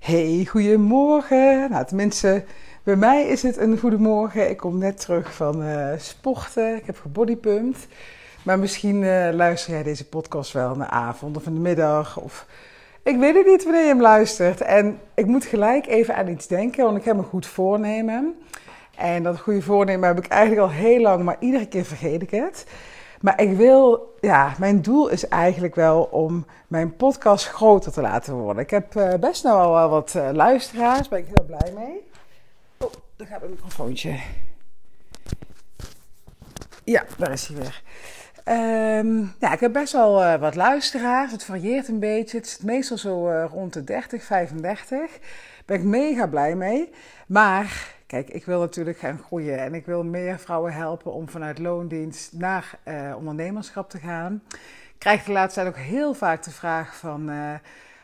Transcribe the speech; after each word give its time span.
Hey, 0.00 0.46
goedemorgen. 0.48 1.70
Nou, 1.70 1.86
tenminste, 1.86 2.44
bij 2.82 2.96
mij 2.96 3.26
is 3.26 3.42
het 3.42 3.56
een 3.56 3.78
goedemorgen. 3.78 4.50
Ik 4.50 4.56
kom 4.56 4.78
net 4.78 5.00
terug 5.00 5.34
van 5.34 5.62
uh, 5.62 5.88
sporten. 5.98 6.76
Ik 6.76 6.86
heb 6.86 6.98
gebodypumpt. 6.98 7.86
Maar 8.42 8.58
misschien 8.58 9.02
uh, 9.02 9.28
luister 9.32 9.72
jij 9.72 9.82
deze 9.82 10.08
podcast 10.08 10.52
wel 10.52 10.72
in 10.72 10.78
de 10.78 10.88
avond 10.88 11.36
of 11.36 11.46
in 11.46 11.54
de 11.54 11.60
middag. 11.60 12.20
Of 12.20 12.46
ik 13.02 13.16
weet 13.16 13.34
het 13.34 13.46
niet 13.46 13.64
wanneer 13.64 13.82
je 13.82 13.88
hem 13.88 14.00
luistert. 14.00 14.60
En 14.60 14.98
ik 15.14 15.26
moet 15.26 15.44
gelijk 15.44 15.86
even 15.86 16.16
aan 16.16 16.28
iets 16.28 16.46
denken, 16.46 16.84
want 16.84 16.96
ik 16.96 17.04
heb 17.04 17.16
een 17.16 17.24
goed 17.24 17.46
voornemen. 17.46 18.34
En 18.96 19.22
dat 19.22 19.40
goede 19.40 19.62
voornemen 19.62 20.08
heb 20.08 20.18
ik 20.18 20.26
eigenlijk 20.26 20.62
al 20.62 20.74
heel 20.74 21.00
lang, 21.00 21.24
maar 21.24 21.36
iedere 21.40 21.68
keer 21.68 21.84
vergeet 21.84 22.22
ik 22.22 22.30
het. 22.30 22.66
Maar 23.20 23.40
ik 23.40 23.56
wil, 23.56 24.14
ja, 24.20 24.54
mijn 24.58 24.82
doel 24.82 25.08
is 25.08 25.28
eigenlijk 25.28 25.74
wel 25.74 26.02
om 26.02 26.46
mijn 26.68 26.96
podcast 26.96 27.46
groter 27.46 27.92
te 27.92 28.00
laten 28.00 28.34
worden. 28.34 28.62
Ik 28.62 28.70
heb 28.70 28.94
uh, 28.94 29.14
best 29.14 29.44
nou 29.44 29.72
wel 29.72 29.88
wat 29.88 30.14
uh, 30.16 30.28
luisteraars, 30.32 31.08
daar 31.08 31.08
ben 31.08 31.18
ik 31.18 31.26
heel 31.34 31.46
blij 31.46 31.72
mee. 31.74 32.08
Oh, 32.78 32.92
daar 33.16 33.26
gaat 33.26 33.40
mijn 33.40 33.50
microfoontje. 33.50 34.20
Ja, 36.84 37.04
daar 37.16 37.32
is 37.32 37.46
hij 37.46 37.56
weer. 37.56 37.82
Um, 38.44 39.34
ja, 39.38 39.52
ik 39.52 39.60
heb 39.60 39.72
best 39.72 39.92
wel 39.92 40.22
uh, 40.22 40.34
wat 40.34 40.54
luisteraars. 40.54 41.32
Het 41.32 41.44
varieert 41.44 41.88
een 41.88 41.98
beetje. 41.98 42.36
Het 42.36 42.48
zit 42.48 42.62
meestal 42.62 42.98
zo 42.98 43.46
rond 43.52 43.72
de 43.72 43.84
30, 43.84 44.22
35. 44.22 44.88
Daar 44.88 45.10
ben 45.64 45.76
ik 45.76 45.84
mega 45.84 46.26
blij 46.26 46.54
mee. 46.54 46.90
Maar 47.26 47.94
Kijk, 48.10 48.30
ik 48.30 48.44
wil 48.44 48.60
natuurlijk 48.60 48.98
gaan 48.98 49.18
groeien 49.18 49.58
en 49.58 49.74
ik 49.74 49.86
wil 49.86 50.04
meer 50.04 50.38
vrouwen 50.38 50.72
helpen 50.72 51.12
om 51.12 51.28
vanuit 51.28 51.58
loondienst 51.58 52.32
naar 52.32 52.78
uh, 52.84 53.16
ondernemerschap 53.16 53.90
te 53.90 53.98
gaan. 53.98 54.42
Ik 54.48 54.98
krijg 54.98 55.24
de 55.24 55.32
laatste 55.32 55.60
tijd 55.60 55.74
ook 55.74 55.82
heel 55.82 56.14
vaak 56.14 56.42
de 56.42 56.50
vraag 56.50 56.96
van, 56.96 57.30
uh, 57.30 57.54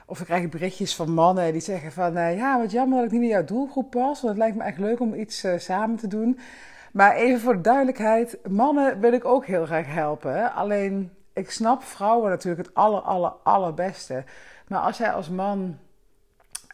of 0.07 0.21
ik 0.21 0.27
krijg 0.27 0.49
berichtjes 0.49 0.97
van 0.97 1.11
mannen 1.11 1.53
die 1.53 1.61
zeggen 1.61 1.93
van, 1.93 2.17
uh, 2.17 2.37
ja, 2.37 2.59
wat 2.59 2.71
jammer 2.71 2.97
dat 2.99 3.07
ik 3.07 3.13
niet 3.13 3.23
in 3.23 3.29
jouw 3.29 3.45
doelgroep 3.45 3.91
pas, 3.91 4.21
want 4.21 4.35
het 4.35 4.37
lijkt 4.37 4.57
me 4.57 4.63
echt 4.63 4.79
leuk 4.79 5.01
om 5.01 5.15
iets 5.15 5.47
samen 5.57 5.97
te 5.97 6.09
doen. 6.09 6.39
Maar 6.93 7.15
even 7.15 7.41
voor 7.41 7.55
de 7.55 7.61
duidelijkheid, 7.61 8.39
mannen 8.49 9.01
wil 9.01 9.13
ik 9.13 9.25
ook 9.25 9.47
heel 9.47 9.67
graag 9.67 9.87
helpen. 9.87 10.53
Alleen, 10.53 11.11
ik 11.33 11.51
snap 11.51 11.83
vrouwen 11.83 12.31
natuurlijk 12.31 12.67
het 12.67 12.75
aller, 12.75 13.01
aller, 13.01 13.33
allerbeste. 13.43 14.25
Maar 14.69 14.81
als 14.81 14.99
jij 14.99 15.13
als 15.13 15.29
man 15.29 15.79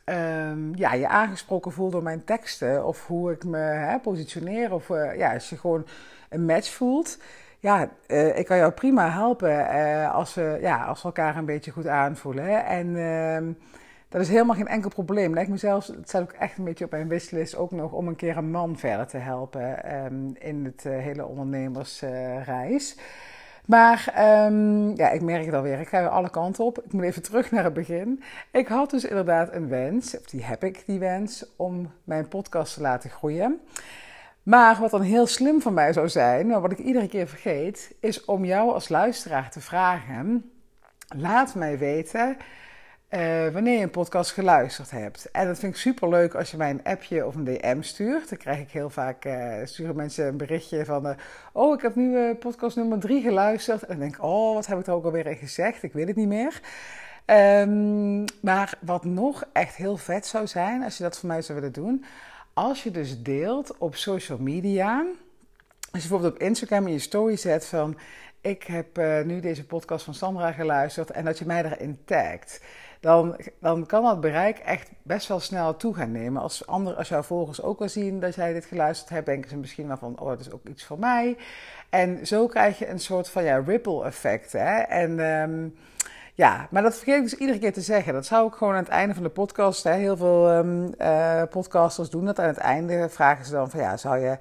um, 0.05 0.77
ja, 0.77 0.93
je 0.93 1.09
aangesproken 1.09 1.73
voelt 1.73 1.93
door 1.93 2.03
mijn 2.03 2.25
teksten 2.25 2.87
of 2.87 3.07
hoe 3.07 3.33
ik 3.33 3.45
me 3.45 3.59
hè, 3.59 3.99
positioneer 3.99 4.73
of 4.73 4.89
uh, 4.89 5.17
ja, 5.17 5.33
als 5.33 5.51
je 5.51 5.59
gewoon 5.59 5.87
een 6.29 6.45
match 6.45 6.71
voelt. 6.71 7.19
Ja, 7.59 7.89
uh, 8.09 8.39
ik 8.39 8.47
kan 8.47 8.57
jou 8.57 8.73
prima 8.73 9.11
helpen 9.11 9.51
uh, 9.51 10.15
als, 10.15 10.35
we, 10.35 10.59
ja, 10.61 10.85
als 10.85 11.03
we 11.03 11.09
elkaar 11.09 11.37
een 11.37 11.45
beetje 11.45 11.71
goed 11.71 11.87
aanvoelen. 11.87 12.45
Hè? 12.45 12.57
En 12.57 12.97
ehm, 12.97 13.53
dat 14.09 14.21
is 14.21 14.29
helemaal 14.29 14.57
geen 14.57 14.69
enkel 14.69 14.91
probleem. 14.91 15.35
Lijkt 15.35 15.51
me 15.51 15.57
zelfs, 15.57 15.87
het 15.87 16.09
staat 16.09 16.23
ook 16.23 16.33
echt 16.33 16.59
een 16.59 16.65
beetje 16.65 16.85
op 16.85 16.91
mijn 16.91 17.09
wishlist 17.09 17.57
ook 17.57 17.71
nog 17.71 17.93
om 17.93 18.09
een 18.09 18.17
keer 18.17 18.37
een 18.37 18.51
man 18.51 18.79
verder 18.79 19.07
te 19.07 19.17
helpen 19.17 19.95
um, 20.05 20.35
in 20.39 20.65
het 20.65 20.83
hele 20.83 21.27
ondernemersreis. 21.27 22.97
Maar 23.67 24.15
um, 24.47 24.97
ja, 24.97 25.11
ik 25.11 25.23
merk 25.23 25.45
het 25.45 25.55
alweer. 25.55 25.81
Ik 25.81 25.89
ga 25.89 26.01
weer 26.01 26.09
alle 26.09 26.31
kanten 26.31 26.65
op. 26.65 26.83
Ik 26.85 26.93
moet 26.93 27.05
even 27.05 27.23
terug 27.23 27.51
naar 27.51 27.65
het 27.65 27.75
begin. 27.75 28.23
Ik 28.51 28.69
had 28.69 28.91
dus 28.91 29.05
inderdaad 29.05 29.53
een 29.53 29.69
wens, 29.69 30.17
die 30.31 30.45
heb 30.45 30.65
ik, 30.65 30.83
die 30.87 30.99
wens, 30.99 31.45
om 31.57 31.93
mijn 32.05 32.29
podcast 32.29 32.75
te 32.75 32.81
laten 32.81 33.11
groeien. 33.11 33.61
Maar 34.43 34.81
wat 34.81 34.91
dan 34.91 35.03
heel 35.03 35.27
slim 35.27 35.61
van 35.61 35.75
mij 35.75 35.93
zou 35.93 36.09
zijn, 36.09 36.47
maar 36.47 36.61
wat 36.61 36.73
ik 36.73 36.79
iedere 36.79 37.09
keer 37.09 37.29
vergeet, 37.29 37.95
is 38.01 38.25
om 38.25 38.45
jou 38.45 38.73
als 38.73 38.89
luisteraar 38.89 39.51
te 39.51 39.61
vragen: 39.61 40.51
laat 41.17 41.55
mij 41.55 41.79
weten 41.79 42.37
uh, 43.15 43.49
wanneer 43.49 43.77
je 43.77 43.83
een 43.83 43.91
podcast 43.91 44.31
geluisterd 44.31 44.91
hebt. 44.91 45.31
En 45.31 45.47
dat 45.47 45.59
vind 45.59 45.75
ik 45.75 45.81
super 45.81 46.09
leuk 46.09 46.35
als 46.35 46.51
je 46.51 46.57
mij 46.57 46.71
een 46.71 46.85
appje 46.85 47.27
of 47.27 47.35
een 47.35 47.45
DM 47.45 47.83
stuurt. 47.83 48.29
Dan 48.29 48.39
krijg 48.39 48.61
ik 48.61 48.71
heel 48.71 48.91
vaak, 48.91 49.25
uh, 49.25 49.55
sturen 49.65 49.97
mensen 49.97 50.27
een 50.27 50.37
berichtje 50.37 50.85
van... 50.85 51.07
Uh, 51.07 51.13
oh, 51.53 51.75
ik 51.75 51.83
heb 51.83 51.95
nu 51.95 52.35
podcast 52.35 52.77
nummer 52.77 52.99
drie 52.99 53.23
geluisterd. 53.23 53.83
En 53.83 53.89
dan 53.89 53.99
denk 53.99 54.15
ik, 54.15 54.23
oh, 54.23 54.55
wat 54.55 54.67
heb 54.67 54.79
ik 54.79 54.87
er 54.87 54.93
ook 54.93 55.05
alweer 55.05 55.27
in 55.27 55.37
gezegd? 55.37 55.83
Ik 55.83 55.93
weet 55.93 56.07
het 56.07 56.17
niet 56.17 56.29
meer. 56.29 56.61
Um, 57.27 58.25
maar 58.41 58.79
wat 58.81 59.05
nog 59.05 59.45
echt 59.53 59.75
heel 59.75 59.97
vet 59.97 60.27
zou 60.27 60.47
zijn, 60.47 60.83
als 60.83 60.97
je 60.97 61.03
dat 61.03 61.19
voor 61.19 61.29
mij 61.29 61.43
zou 61.43 61.59
willen 61.59 61.75
doen... 61.75 62.05
Als 62.55 62.83
je 62.83 62.91
dus 62.91 63.23
deelt 63.23 63.79
op 63.79 63.97
social 63.97 64.39
media... 64.39 64.97
Als 65.91 66.03
je 66.03 66.09
bijvoorbeeld 66.09 66.33
op 66.33 66.41
Instagram 66.41 66.87
in 66.87 66.93
je 66.93 66.99
story 66.99 67.37
zet 67.37 67.67
van... 67.67 67.99
Ik 68.41 68.63
heb 68.63 68.97
nu 69.25 69.41
deze 69.41 69.67
podcast 69.67 70.05
van 70.05 70.15
Sandra 70.15 70.53
geluisterd 70.53 71.11
en 71.11 71.25
dat 71.25 71.39
je 71.39 71.47
mij 71.47 71.63
daarin 71.63 71.99
tagt 72.05 72.61
dan, 73.03 73.87
kan 73.87 74.03
dat 74.03 74.21
bereik 74.21 74.59
echt 74.59 74.91
best 75.03 75.29
wel 75.29 75.41
snel 75.41 75.77
toe 75.77 75.95
gaan 75.95 76.13
nemen. 76.13 76.43
Als, 76.43 76.67
ander, 76.67 76.95
als 76.95 77.09
jouw 77.09 77.23
volgers 77.23 77.63
ook 77.63 77.79
wel 77.79 77.89
zien 77.89 78.21
dat 78.21 78.35
jij 78.35 78.53
dit 78.53 78.65
geluisterd 78.65 79.11
hebt, 79.11 79.27
denken 79.27 79.51
ze 79.51 79.57
misschien 79.57 79.87
wel 79.87 79.97
van, 79.97 80.19
oh, 80.19 80.29
dat 80.29 80.41
is 80.41 80.53
ook 80.53 80.67
iets 80.69 80.85
voor 80.85 80.99
mij. 80.99 81.37
En 81.91 82.27
zo 82.27 82.47
krijg 82.47 82.79
je 82.79 82.89
een 82.89 83.01
soort 83.01 83.29
van 83.29 83.45
ja, 83.45 83.63
ripple 83.67 84.05
effect. 84.05 84.53
Hè? 84.53 84.79
En 84.79 85.19
um, 85.19 85.75
ja, 86.35 86.69
maar 86.71 86.83
dat 86.83 86.95
vergeet 86.95 87.17
ik 87.17 87.23
dus 87.23 87.35
iedere 87.35 87.59
keer 87.59 87.73
te 87.73 87.81
zeggen. 87.81 88.13
Dat 88.13 88.27
zou 88.27 88.47
ik 88.47 88.55
gewoon 88.55 88.75
aan 88.75 88.83
het 88.83 88.89
einde 88.89 89.15
van 89.15 89.23
de 89.23 89.29
podcast, 89.29 89.85
hè, 89.85 89.93
heel 89.93 90.17
veel 90.17 90.57
um, 90.57 90.95
uh, 90.99 91.43
podcasters 91.51 92.11
doen 92.11 92.25
dat 92.25 92.39
aan 92.39 92.47
het 92.47 92.57
einde. 92.57 93.09
Vragen 93.09 93.45
ze 93.45 93.53
dan 93.53 93.71
van, 93.71 93.81
ja, 93.81 93.97
zou 93.97 94.19
je 94.19 94.39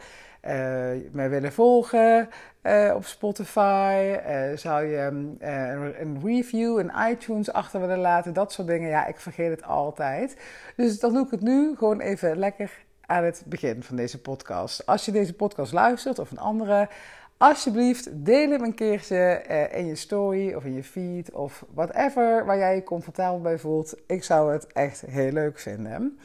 mij 1.11 1.29
willen 1.29 1.53
volgen? 1.53 2.29
uh, 2.63 2.91
op 2.95 3.05
Spotify? 3.05 4.17
Uh, 4.27 4.57
zou 4.57 4.85
je 4.85 5.35
uh, 5.41 5.99
een 5.99 6.21
review 6.23 6.79
in 6.79 6.91
iTunes 7.09 7.51
achter 7.51 7.79
willen 7.79 7.99
laten? 7.99 8.33
Dat 8.33 8.51
soort 8.51 8.67
dingen. 8.67 8.89
Ja, 8.89 9.05
ik 9.05 9.19
vergeet 9.19 9.49
het 9.49 9.63
altijd. 9.63 10.37
Dus 10.75 10.99
dan 10.99 11.13
doe 11.13 11.25
ik 11.25 11.31
het 11.31 11.41
nu 11.41 11.75
gewoon 11.77 11.99
even 11.99 12.37
lekker 12.37 12.71
aan 13.05 13.23
het 13.23 13.43
begin 13.45 13.83
van 13.83 13.95
deze 13.95 14.21
podcast. 14.21 14.85
Als 14.85 15.05
je 15.05 15.11
deze 15.11 15.33
podcast 15.33 15.73
luistert 15.73 16.19
of 16.19 16.31
een 16.31 16.39
andere, 16.39 16.89
alsjeblieft 17.37 18.25
deel 18.25 18.49
hem 18.49 18.63
een 18.63 18.75
keertje 18.75 19.43
in 19.71 19.85
je 19.85 19.95
story 19.95 20.53
of 20.53 20.65
in 20.65 20.73
je 20.73 20.83
feed 20.83 21.31
of 21.31 21.65
whatever 21.73 22.45
waar 22.45 22.57
jij 22.57 22.75
je 22.75 22.83
comfortabel 22.83 23.41
bij 23.41 23.59
voelt. 23.59 23.95
Ik 24.07 24.23
zou 24.23 24.53
het 24.53 24.67
echt 24.67 25.01
heel 25.01 25.31
leuk 25.31 25.59
vinden. 25.59 26.19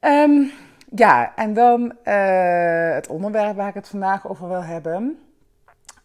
Um, 0.00 0.50
ja, 0.94 1.36
en 1.36 1.54
dan 1.54 1.94
het 2.94 3.08
onderwerp 3.08 3.56
waar 3.56 3.68
ik 3.68 3.74
het 3.74 3.88
vandaag 3.88 4.28
over 4.28 4.48
wil 4.48 4.62
hebben. 4.62 5.20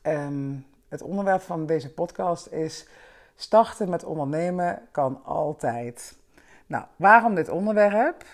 Um, 0.03 0.66
het 0.90 1.02
onderwerp 1.02 1.42
van 1.42 1.66
deze 1.66 1.94
podcast 1.94 2.47
is 2.47 2.88
starten 3.36 3.90
met 3.90 4.03
ondernemen 4.03 4.81
kan 4.91 5.22
altijd. 5.25 6.16
Nou, 6.66 6.84
waarom 6.96 7.36
dit 7.36 7.50
onderwerp? 7.50 8.25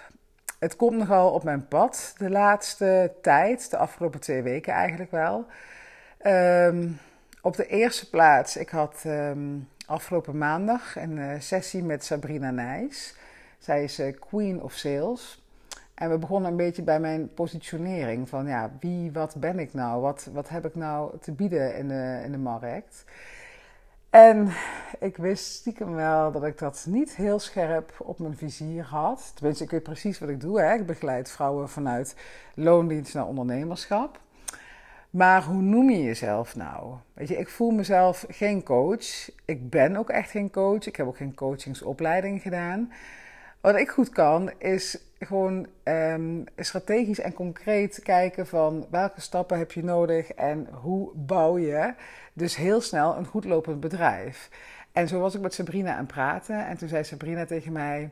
Het 0.59 0.75
komt 0.75 0.97
nogal 0.97 1.31
op 1.31 1.43
mijn 1.43 1.67
pad 1.67 2.13
de 2.17 2.29
laatste 2.29 3.13
tijd, 3.21 3.69
de 3.69 3.77
afgelopen 3.77 4.19
twee 4.19 4.41
weken 4.41 4.73
eigenlijk 4.73 5.11
wel. 5.11 5.45
Um, 6.25 6.99
op 7.41 7.55
de 7.55 7.67
eerste 7.67 8.09
plaats, 8.09 8.57
ik 8.57 8.69
had 8.69 9.03
um, 9.05 9.69
afgelopen 9.85 10.37
maandag 10.37 10.95
een 10.95 11.17
uh, 11.17 11.31
sessie 11.39 11.83
met 11.83 12.05
Sabrina 12.05 12.51
Nijs. 12.51 13.15
Zij 13.59 13.83
is 13.83 13.99
uh, 13.99 14.19
Queen 14.29 14.61
of 14.61 14.73
Sales. 14.73 15.46
En 15.97 16.09
we 16.09 16.17
begonnen 16.17 16.51
een 16.51 16.57
beetje 16.57 16.83
bij 16.83 16.99
mijn 16.99 17.33
positionering 17.33 18.29
van 18.29 18.47
ja, 18.47 18.71
wie, 18.79 19.11
wat 19.11 19.35
ben 19.37 19.59
ik 19.59 19.73
nou? 19.73 20.01
Wat, 20.01 20.29
wat 20.33 20.49
heb 20.49 20.65
ik 20.65 20.75
nou 20.75 21.17
te 21.19 21.31
bieden 21.31 21.75
in 21.75 21.87
de, 21.87 22.21
in 22.23 22.31
de 22.31 22.37
markt? 22.37 23.05
En 24.09 24.51
ik 24.99 25.17
wist 25.17 25.45
stiekem 25.45 25.95
wel 25.95 26.31
dat 26.31 26.43
ik 26.43 26.57
dat 26.57 26.85
niet 26.89 27.15
heel 27.15 27.39
scherp 27.39 27.93
op 27.97 28.19
mijn 28.19 28.37
vizier 28.37 28.83
had. 28.83 29.31
Tenminste, 29.35 29.63
ik 29.63 29.71
weet 29.71 29.83
precies 29.83 30.19
wat 30.19 30.29
ik 30.29 30.41
doe. 30.41 30.59
Hè? 30.59 30.73
Ik 30.73 30.85
begeleid 30.85 31.31
vrouwen 31.31 31.69
vanuit 31.69 32.15
loondienst 32.53 33.13
naar 33.13 33.27
ondernemerschap. 33.27 34.19
Maar 35.09 35.43
hoe 35.43 35.61
noem 35.61 35.89
je 35.89 36.03
jezelf 36.03 36.55
nou? 36.55 36.95
Weet 37.13 37.27
je, 37.27 37.37
ik 37.37 37.49
voel 37.49 37.71
mezelf 37.71 38.25
geen 38.29 38.63
coach. 38.63 39.29
Ik 39.45 39.69
ben 39.69 39.95
ook 39.95 40.09
echt 40.09 40.31
geen 40.31 40.51
coach. 40.51 40.85
Ik 40.85 40.95
heb 40.95 41.07
ook 41.07 41.17
geen 41.17 41.35
coachingsopleiding 41.35 42.41
gedaan. 42.41 42.91
Wat 43.61 43.75
ik 43.75 43.89
goed 43.89 44.09
kan, 44.09 44.51
is 44.57 44.97
gewoon 45.19 45.67
um, 45.83 46.43
strategisch 46.57 47.19
en 47.19 47.33
concreet 47.33 47.99
kijken 48.03 48.47
van 48.47 48.85
welke 48.89 49.21
stappen 49.21 49.57
heb 49.57 49.71
je 49.71 49.83
nodig 49.83 50.31
en 50.31 50.67
hoe 50.71 51.11
bouw 51.15 51.57
je 51.57 51.93
dus 52.33 52.55
heel 52.55 52.81
snel 52.81 53.17
een 53.17 53.25
goed 53.25 53.45
lopend 53.45 53.79
bedrijf. 53.79 54.49
En 54.91 55.07
zo 55.07 55.19
was 55.19 55.35
ik 55.35 55.41
met 55.41 55.53
Sabrina 55.53 55.91
aan 55.91 55.97
het 55.97 56.07
praten 56.07 56.65
en 56.65 56.77
toen 56.77 56.87
zei 56.87 57.03
Sabrina 57.03 57.45
tegen 57.45 57.71
mij, 57.71 58.09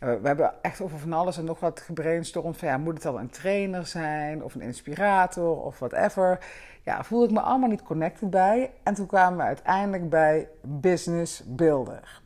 uh, 0.00 0.14
we 0.20 0.26
hebben 0.26 0.52
echt 0.62 0.80
over 0.80 0.98
van 0.98 1.12
alles 1.12 1.38
en 1.38 1.44
nog 1.44 1.60
wat 1.60 1.80
gebrainstormd 1.80 2.56
van 2.56 2.68
ja, 2.68 2.78
moet 2.78 2.94
het 2.94 3.02
dan 3.02 3.18
een 3.18 3.30
trainer 3.30 3.86
zijn 3.86 4.44
of 4.44 4.54
een 4.54 4.60
inspirator 4.60 5.62
of 5.62 5.78
whatever. 5.78 6.38
Ja, 6.84 7.04
voelde 7.04 7.26
ik 7.26 7.32
me 7.32 7.40
allemaal 7.40 7.68
niet 7.68 7.82
connected 7.82 8.30
bij 8.30 8.70
en 8.82 8.94
toen 8.94 9.06
kwamen 9.06 9.38
we 9.38 9.44
uiteindelijk 9.44 10.08
bij 10.08 10.48
business 10.62 11.42
builder. 11.46 12.20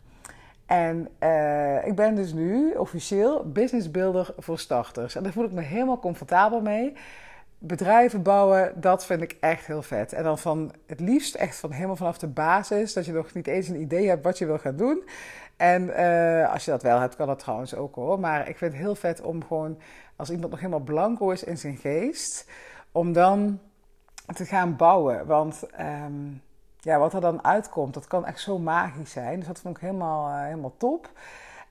En 0.66 1.08
uh, 1.20 1.86
ik 1.86 1.94
ben 1.94 2.14
dus 2.14 2.32
nu 2.32 2.74
officieel 2.74 3.50
business 3.50 3.90
builder 3.90 4.34
voor 4.38 4.58
starters. 4.58 5.14
En 5.14 5.22
daar 5.22 5.32
voel 5.32 5.44
ik 5.44 5.52
me 5.52 5.60
helemaal 5.60 5.98
comfortabel 5.98 6.60
mee. 6.60 6.96
bedrijven 7.58 8.22
bouwen, 8.22 8.72
dat 8.80 9.06
vind 9.06 9.22
ik 9.22 9.36
echt 9.40 9.66
heel 9.66 9.82
vet. 9.82 10.12
En 10.12 10.24
dan 10.24 10.38
van 10.38 10.72
het 10.86 11.00
liefst 11.00 11.34
echt 11.34 11.56
van 11.56 11.72
helemaal 11.72 11.96
vanaf 11.96 12.18
de 12.18 12.26
basis, 12.26 12.92
dat 12.92 13.06
je 13.06 13.12
nog 13.12 13.34
niet 13.34 13.46
eens 13.46 13.68
een 13.68 13.80
idee 13.80 14.08
hebt 14.08 14.24
wat 14.24 14.38
je 14.38 14.46
wil 14.46 14.58
gaan 14.58 14.76
doen. 14.76 15.02
En 15.56 15.94
eh, 15.94 16.52
als 16.52 16.64
je 16.64 16.70
dat 16.70 16.82
wel 16.82 17.00
hebt, 17.00 17.16
kan 17.16 17.26
dat 17.26 17.38
trouwens 17.38 17.74
ook 17.74 17.94
hoor. 17.94 18.20
Maar 18.20 18.48
ik 18.48 18.58
vind 18.58 18.72
het 18.72 18.80
heel 18.80 18.94
vet 18.94 19.20
om 19.20 19.44
gewoon, 19.44 19.78
als 20.16 20.30
iemand 20.30 20.50
nog 20.50 20.60
helemaal 20.60 20.80
blanco 20.80 21.30
is 21.30 21.44
in 21.44 21.58
zijn 21.58 21.76
geest, 21.76 22.50
om 22.92 23.12
dan 23.12 23.60
te 24.34 24.44
gaan 24.44 24.76
bouwen. 24.76 25.26
Want 25.26 25.66
ehm, 25.70 26.28
ja, 26.84 26.98
wat 26.98 27.14
er 27.14 27.20
dan 27.20 27.44
uitkomt, 27.44 27.94
dat 27.94 28.06
kan 28.06 28.26
echt 28.26 28.40
zo 28.40 28.58
magisch 28.58 29.10
zijn. 29.10 29.38
Dus 29.38 29.48
dat 29.48 29.60
vond 29.60 29.76
ik 29.76 29.82
helemaal, 29.82 30.28
uh, 30.28 30.44
helemaal 30.44 30.76
top. 30.76 31.10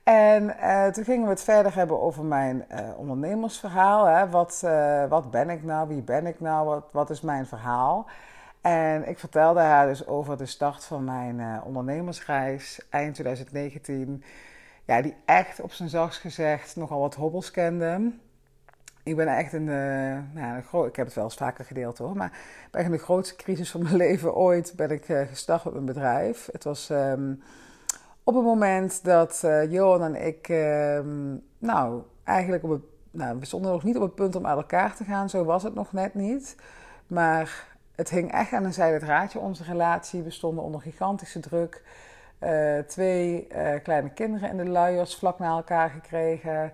En 0.02 0.44
uh, 0.44 0.86
toen 0.86 1.04
gingen 1.04 1.24
we 1.24 1.30
het 1.30 1.42
verder 1.42 1.74
hebben 1.74 2.00
over 2.00 2.24
mijn 2.24 2.64
uh, 2.72 2.98
ondernemersverhaal. 2.98 4.04
Hè. 4.04 4.28
Wat, 4.28 4.60
wat 5.08 5.30
ben 5.30 5.50
ik 5.50 5.62
nou? 5.62 5.88
Wie 5.88 6.02
ben 6.02 6.26
ik 6.26 6.40
nou? 6.40 6.66
Wat, 6.66 6.88
wat 6.92 7.10
is 7.10 7.20
mijn 7.20 7.46
verhaal? 7.46 8.06
En 8.60 9.08
ik 9.08 9.18
vertelde 9.18 9.60
haar 9.60 9.86
dus 9.86 10.06
over 10.06 10.36
de 10.36 10.46
start 10.46 10.84
van 10.84 11.04
mijn 11.04 11.62
ondernemersreis 11.62 12.80
eind 12.90 13.14
2019. 13.14 14.24
Ja, 14.84 15.02
die 15.02 15.16
echt 15.24 15.60
op 15.60 15.72
zijn 15.72 15.88
zachtst 15.88 16.20
gezegd 16.20 16.76
nogal 16.76 17.00
wat 17.00 17.14
hobbels 17.14 17.50
kende. 17.50 18.12
Ik 19.04 19.16
ben 19.16 19.28
echt 19.28 19.52
in 19.52 19.66
de, 19.66 20.18
nou, 20.32 20.86
ik 20.86 20.96
heb 20.96 21.06
het 21.06 21.14
wel 21.14 21.24
eens 21.24 21.34
vaker 21.34 21.64
gedeeld 21.64 21.98
hoor, 21.98 22.16
maar 22.16 22.38
bij 22.70 22.88
de 22.88 22.98
grootste 22.98 23.36
crisis 23.36 23.70
van 23.70 23.82
mijn 23.82 23.96
leven 24.06 24.34
ooit 24.34 24.72
ben 24.76 24.90
ik 24.90 25.08
uh, 25.08 25.20
gestart 25.20 25.64
met 25.64 25.72
mijn 25.72 25.84
bedrijf. 25.84 26.48
Het 26.52 26.64
was 26.64 26.90
um, 26.90 27.42
op 28.24 28.34
het 28.34 28.44
moment 28.44 29.04
dat 29.04 29.42
uh, 29.44 29.72
Johan 29.72 30.02
en 30.02 30.26
ik, 30.26 30.48
um, 30.48 31.42
nou, 31.58 32.02
eigenlijk 32.24 32.62
op 32.62 32.70
het, 32.70 32.82
nou, 33.10 33.38
we 33.38 33.46
stonden 33.46 33.72
nog 33.72 33.84
niet 33.84 33.96
op 33.96 34.02
het 34.02 34.14
punt 34.14 34.36
om 34.36 34.46
uit 34.46 34.56
elkaar 34.56 34.94
te 34.94 35.04
gaan, 35.04 35.30
zo 35.30 35.44
was 35.44 35.62
het 35.62 35.74
nog 35.74 35.92
net 35.92 36.14
niet. 36.14 36.56
Maar 37.06 37.66
het 37.94 38.10
hing 38.10 38.32
echt 38.32 38.52
aan 38.52 38.64
een 38.64 38.72
zijde 38.72 38.98
draadje, 38.98 39.38
onze 39.38 39.64
relatie. 39.64 40.22
We 40.22 40.30
stonden 40.30 40.64
onder 40.64 40.80
gigantische 40.80 41.40
druk. 41.40 41.82
Uh, 42.40 42.78
twee 42.78 43.46
kleine 43.82 44.10
kinderen 44.10 44.50
in 44.50 44.56
de 44.56 44.68
luiers 44.68 45.16
vlak 45.16 45.38
na 45.38 45.56
elkaar 45.56 45.90
gekregen. 45.90 46.72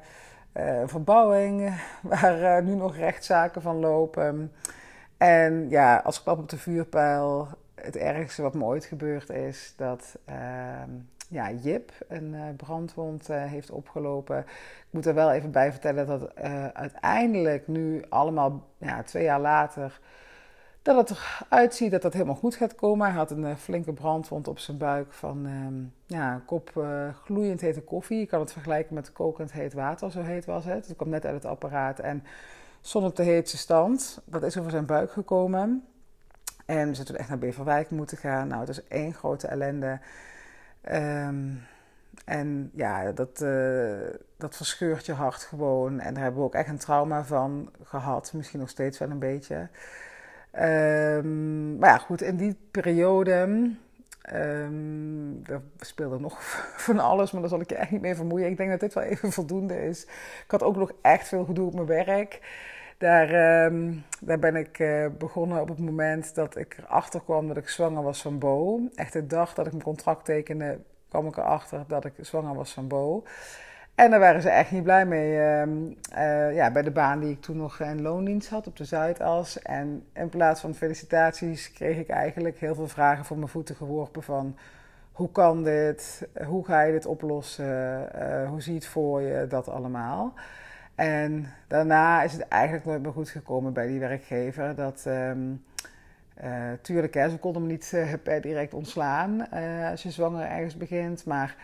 Uh, 0.58 0.82
verbouwing, 0.86 1.74
waar 2.02 2.40
uh, 2.40 2.64
nu 2.66 2.74
nog 2.74 2.96
rechtszaken 2.96 3.62
van 3.62 3.76
lopen. 3.76 4.52
En 5.16 5.68
ja, 5.68 5.96
als 5.96 6.22
klap 6.22 6.38
op 6.38 6.48
de 6.48 6.58
vuurpijl, 6.58 7.48
het 7.74 7.96
ergste 7.96 8.42
wat 8.42 8.54
me 8.54 8.64
ooit 8.64 8.84
gebeurd 8.84 9.30
is, 9.30 9.74
dat 9.76 10.18
uh, 10.28 10.34
ja, 11.28 11.50
Jip 11.50 11.92
een 12.08 12.34
eh, 12.34 12.42
brandwond 12.56 13.26
heeft 13.28 13.70
opgelopen. 13.70 14.38
Ik 14.38 14.86
moet 14.90 15.06
er 15.06 15.14
wel 15.14 15.32
even 15.32 15.50
bij 15.50 15.70
vertellen 15.70 16.06
dat 16.06 16.34
uiteindelijk 16.72 17.68
nu 17.68 18.04
allemaal, 18.08 18.66
ja, 18.78 19.02
twee 19.02 19.24
jaar 19.24 19.40
later, 19.40 20.00
dat 20.82 21.08
het 21.08 21.18
eruit 21.50 21.74
ziet 21.74 21.90
dat 21.90 22.02
dat 22.02 22.12
helemaal 22.12 22.34
goed 22.34 22.54
gaat 22.54 22.74
komen. 22.74 23.06
Hij 23.06 23.16
had 23.16 23.30
een 23.30 23.44
uh, 23.44 23.54
flinke 23.54 23.92
brandwond 23.92 24.48
op 24.48 24.58
zijn 24.58 24.76
buik 24.78 25.12
van 25.12 25.46
uh, 25.46 26.18
ja, 26.18 26.34
een 26.34 26.44
kop 26.44 26.70
uh, 26.76 27.08
gloeiend 27.24 27.60
hete 27.60 27.82
koffie. 27.82 28.18
Je 28.18 28.26
kan 28.26 28.40
het 28.40 28.52
vergelijken 28.52 28.94
met 28.94 29.12
kokend 29.12 29.52
heet 29.52 29.72
water, 29.72 30.10
zo 30.10 30.22
heet 30.22 30.44
was 30.44 30.64
het. 30.64 30.86
Het 30.86 30.96
kwam 30.96 31.08
net 31.08 31.24
uit 31.24 31.34
het 31.34 31.44
apparaat 31.44 31.98
en 31.98 32.24
stond 32.80 33.06
op 33.06 33.16
de 33.16 33.22
heetste 33.22 33.56
stand. 33.56 34.22
Dat 34.24 34.42
is 34.42 34.58
over 34.58 34.70
zijn 34.70 34.86
buik 34.86 35.12
gekomen. 35.12 35.84
En 36.66 36.88
we 36.88 36.94
zijn 36.94 37.16
echt 37.16 37.28
naar 37.28 37.38
Beverwijk 37.38 37.90
moeten 37.90 38.16
gaan. 38.16 38.48
Nou, 38.48 38.60
het 38.60 38.68
is 38.68 38.88
één 38.88 39.14
grote 39.14 39.46
ellende. 39.46 40.00
Um, 40.92 41.60
en 42.24 42.70
ja, 42.74 43.12
dat, 43.12 43.40
uh, 43.40 43.96
dat 44.36 44.56
verscheurt 44.56 45.06
je 45.06 45.12
hart 45.12 45.42
gewoon. 45.42 46.00
En 46.00 46.14
daar 46.14 46.22
hebben 46.22 46.40
we 46.40 46.46
ook 46.46 46.54
echt 46.54 46.68
een 46.68 46.78
trauma 46.78 47.24
van 47.24 47.70
gehad. 47.82 48.32
Misschien 48.32 48.60
nog 48.60 48.68
steeds 48.68 48.98
wel 48.98 49.10
een 49.10 49.18
beetje. 49.18 49.68
Um, 50.52 51.78
maar 51.78 51.90
ja, 51.90 51.98
goed, 51.98 52.22
in 52.22 52.36
die 52.36 52.56
periode. 52.70 53.30
Um, 54.32 55.40
er 55.46 55.60
speelde 55.78 56.18
nog 56.18 56.42
van 56.86 56.98
alles, 56.98 57.30
maar 57.30 57.40
daar 57.40 57.50
zal 57.50 57.60
ik 57.60 57.70
je 57.70 57.76
echt 57.76 57.90
niet 57.90 58.00
mee 58.00 58.14
vermoeien. 58.14 58.48
Ik 58.48 58.56
denk 58.56 58.70
dat 58.70 58.80
dit 58.80 58.94
wel 58.94 59.04
even 59.04 59.32
voldoende 59.32 59.86
is. 59.86 60.02
Ik 60.44 60.50
had 60.50 60.62
ook 60.62 60.76
nog 60.76 60.92
echt 61.02 61.28
veel 61.28 61.44
gedoe 61.44 61.66
op 61.66 61.74
mijn 61.74 61.86
werk. 61.86 62.40
Daar, 62.98 63.64
um, 63.64 64.04
daar 64.20 64.38
ben 64.38 64.56
ik 64.56 64.78
uh, 64.78 65.06
begonnen 65.18 65.60
op 65.60 65.68
het 65.68 65.78
moment 65.78 66.34
dat 66.34 66.56
ik 66.56 66.76
erachter 66.78 67.20
kwam 67.20 67.48
dat 67.48 67.56
ik 67.56 67.68
zwanger 67.68 68.02
was 68.02 68.22
van 68.22 68.38
Bo. 68.38 68.80
Echt 68.94 69.12
de 69.12 69.26
dag 69.26 69.54
dat 69.54 69.66
ik 69.66 69.72
mijn 69.72 69.84
contract 69.84 70.24
tekende, 70.24 70.78
kwam 71.08 71.26
ik 71.26 71.36
erachter 71.36 71.84
dat 71.88 72.04
ik 72.04 72.12
zwanger 72.20 72.54
was 72.54 72.72
van 72.72 72.88
Bo. 72.88 73.24
En 73.98 74.10
daar 74.10 74.20
waren 74.20 74.42
ze 74.42 74.50
echt 74.50 74.70
niet 74.70 74.82
blij 74.82 75.06
mee. 75.06 75.32
Uh, 75.32 76.54
ja, 76.54 76.70
bij 76.70 76.82
de 76.82 76.90
baan 76.90 77.20
die 77.20 77.30
ik 77.30 77.40
toen 77.40 77.56
nog 77.56 77.80
in 77.80 78.02
loondienst 78.02 78.48
had 78.48 78.66
op 78.66 78.76
de 78.76 78.84
Zuidas. 78.84 79.62
En 79.62 80.04
in 80.12 80.28
plaats 80.28 80.60
van 80.60 80.74
felicitaties 80.74 81.72
kreeg 81.72 81.98
ik 81.98 82.08
eigenlijk 82.08 82.58
heel 82.58 82.74
veel 82.74 82.88
vragen 82.88 83.24
voor 83.24 83.36
mijn 83.36 83.48
voeten 83.48 83.74
geworpen 83.74 84.22
van... 84.22 84.56
Hoe 85.12 85.30
kan 85.32 85.64
dit? 85.64 86.28
Hoe 86.46 86.64
ga 86.64 86.82
je 86.82 86.92
dit 86.92 87.06
oplossen? 87.06 88.08
Uh, 88.16 88.48
hoe 88.48 88.62
zie 88.62 88.72
je 88.72 88.78
het 88.78 88.88
voor 88.88 89.22
je? 89.22 89.46
Dat 89.46 89.68
allemaal. 89.68 90.34
En 90.94 91.52
daarna 91.66 92.22
is 92.22 92.32
het 92.32 92.48
eigenlijk 92.48 92.84
nooit 92.84 93.02
meer 93.02 93.12
goed 93.12 93.28
gekomen 93.28 93.72
bij 93.72 93.86
die 93.86 94.00
werkgever. 94.00 94.74
Dat, 94.74 95.04
um, 95.06 95.64
tuurlijk, 96.82 97.14
hè, 97.14 97.28
ze 97.28 97.38
konden 97.38 97.62
me 97.62 97.68
niet 97.68 97.94
per 98.22 98.40
direct 98.40 98.74
ontslaan 98.74 99.50
als 99.90 100.02
je 100.02 100.10
zwanger 100.10 100.46
ergens 100.46 100.76
begint. 100.76 101.24
Maar 101.24 101.56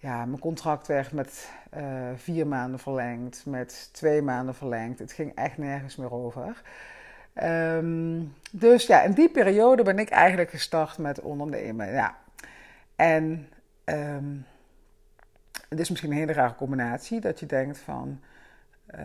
ja, 0.00 0.24
mijn 0.24 0.40
contract 0.40 0.86
werd 0.86 1.12
met 1.12 1.50
uh, 1.76 2.08
vier 2.14 2.46
maanden 2.46 2.80
verlengd, 2.80 3.46
met 3.46 3.88
twee 3.92 4.22
maanden 4.22 4.54
verlengd. 4.54 4.98
Het 4.98 5.12
ging 5.12 5.34
echt 5.34 5.58
nergens 5.58 5.96
meer 5.96 6.12
over. 6.12 6.62
Um, 7.42 8.34
dus 8.50 8.86
ja, 8.86 9.02
in 9.02 9.12
die 9.12 9.30
periode 9.30 9.82
ben 9.82 9.98
ik 9.98 10.08
eigenlijk 10.08 10.50
gestart 10.50 10.98
met 10.98 11.20
ondernemen. 11.20 11.92
Ja. 11.92 12.16
En 12.96 13.48
um, 13.84 14.46
het 15.68 15.80
is 15.80 15.90
misschien 15.90 16.10
een 16.10 16.16
hele 16.16 16.32
rare 16.32 16.54
combinatie 16.54 17.20
dat 17.20 17.40
je 17.40 17.46
denkt 17.46 17.78
van 17.78 18.20
uh, 18.94 19.00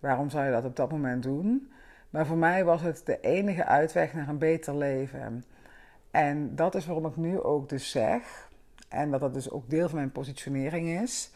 waarom 0.00 0.30
zou 0.30 0.44
je 0.44 0.50
dat 0.50 0.64
op 0.64 0.76
dat 0.76 0.90
moment 0.90 1.22
doen? 1.22 1.72
Maar 2.10 2.26
voor 2.26 2.36
mij 2.36 2.64
was 2.64 2.82
het 2.82 3.02
de 3.04 3.20
enige 3.20 3.64
uitweg 3.64 4.14
naar 4.14 4.28
een 4.28 4.38
beter 4.38 4.76
leven. 4.76 5.44
En 6.10 6.56
dat 6.56 6.74
is 6.74 6.86
waarom 6.86 7.06
ik 7.06 7.16
nu 7.16 7.40
ook 7.40 7.68
dus 7.68 7.90
zeg 7.90 8.43
en 8.94 9.10
dat 9.10 9.20
dat 9.20 9.34
dus 9.34 9.50
ook 9.50 9.70
deel 9.70 9.88
van 9.88 9.98
mijn 9.98 10.12
positionering 10.12 11.00
is 11.02 11.30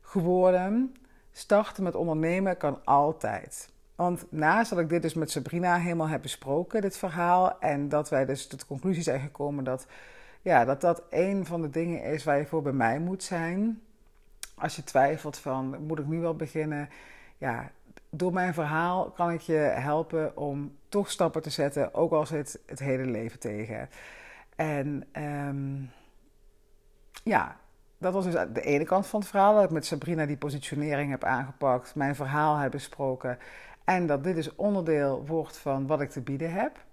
geworden. 0.00 0.94
Starten 1.32 1.82
met 1.82 1.94
ondernemen 1.94 2.56
kan 2.56 2.84
altijd. 2.84 3.70
Want 3.94 4.24
naast 4.28 4.70
dat 4.70 4.78
ik 4.78 4.88
dit 4.88 5.02
dus 5.02 5.14
met 5.14 5.30
Sabrina 5.30 5.76
helemaal 5.76 6.08
heb 6.08 6.22
besproken, 6.22 6.80
dit 6.80 6.96
verhaal, 6.96 7.60
en 7.60 7.88
dat 7.88 8.08
wij 8.08 8.24
dus 8.24 8.46
tot 8.46 8.60
de 8.60 8.66
conclusie 8.66 9.02
zijn 9.02 9.20
gekomen 9.20 9.64
dat 9.64 9.86
ja, 10.42 10.64
dat, 10.64 10.80
dat 10.80 11.02
een 11.10 11.46
van 11.46 11.62
de 11.62 11.70
dingen 11.70 12.02
is 12.02 12.24
waar 12.24 12.38
je 12.38 12.46
voor 12.46 12.62
bij 12.62 12.72
mij 12.72 12.98
moet 12.98 13.22
zijn. 13.22 13.82
Als 14.54 14.76
je 14.76 14.84
twijfelt 14.84 15.38
van, 15.38 15.84
moet 15.86 15.98
ik 15.98 16.06
nu 16.06 16.20
wel 16.20 16.36
beginnen? 16.36 16.88
Ja, 17.38 17.70
door 18.10 18.32
mijn 18.32 18.54
verhaal 18.54 19.10
kan 19.10 19.30
ik 19.30 19.40
je 19.40 19.56
helpen 19.56 20.36
om 20.36 20.76
toch 20.88 21.10
stappen 21.10 21.42
te 21.42 21.50
zetten, 21.50 21.94
ook 21.94 22.12
al 22.12 22.26
zit 22.26 22.60
het 22.66 22.78
hele 22.78 23.04
leven 23.04 23.38
tegen. 23.38 23.88
En 24.56 25.04
um, 25.48 25.90
ja, 27.22 27.56
dat 27.98 28.12
was 28.12 28.24
dus 28.24 28.34
de 28.52 28.60
ene 28.60 28.84
kant 28.84 29.06
van 29.06 29.20
het 29.20 29.28
verhaal. 29.28 29.54
Dat 29.54 29.64
ik 29.64 29.70
met 29.70 29.86
Sabrina 29.86 30.26
die 30.26 30.36
positionering 30.36 31.10
heb 31.10 31.24
aangepakt, 31.24 31.94
mijn 31.94 32.14
verhaal 32.14 32.56
heb 32.56 32.70
besproken. 32.70 33.38
En 33.84 34.06
dat 34.06 34.24
dit 34.24 34.34
dus 34.34 34.54
onderdeel 34.54 35.26
wordt 35.26 35.58
van 35.58 35.86
wat 35.86 36.00
ik 36.00 36.10
te 36.10 36.20
bieden 36.20 36.52
heb. 36.52 36.84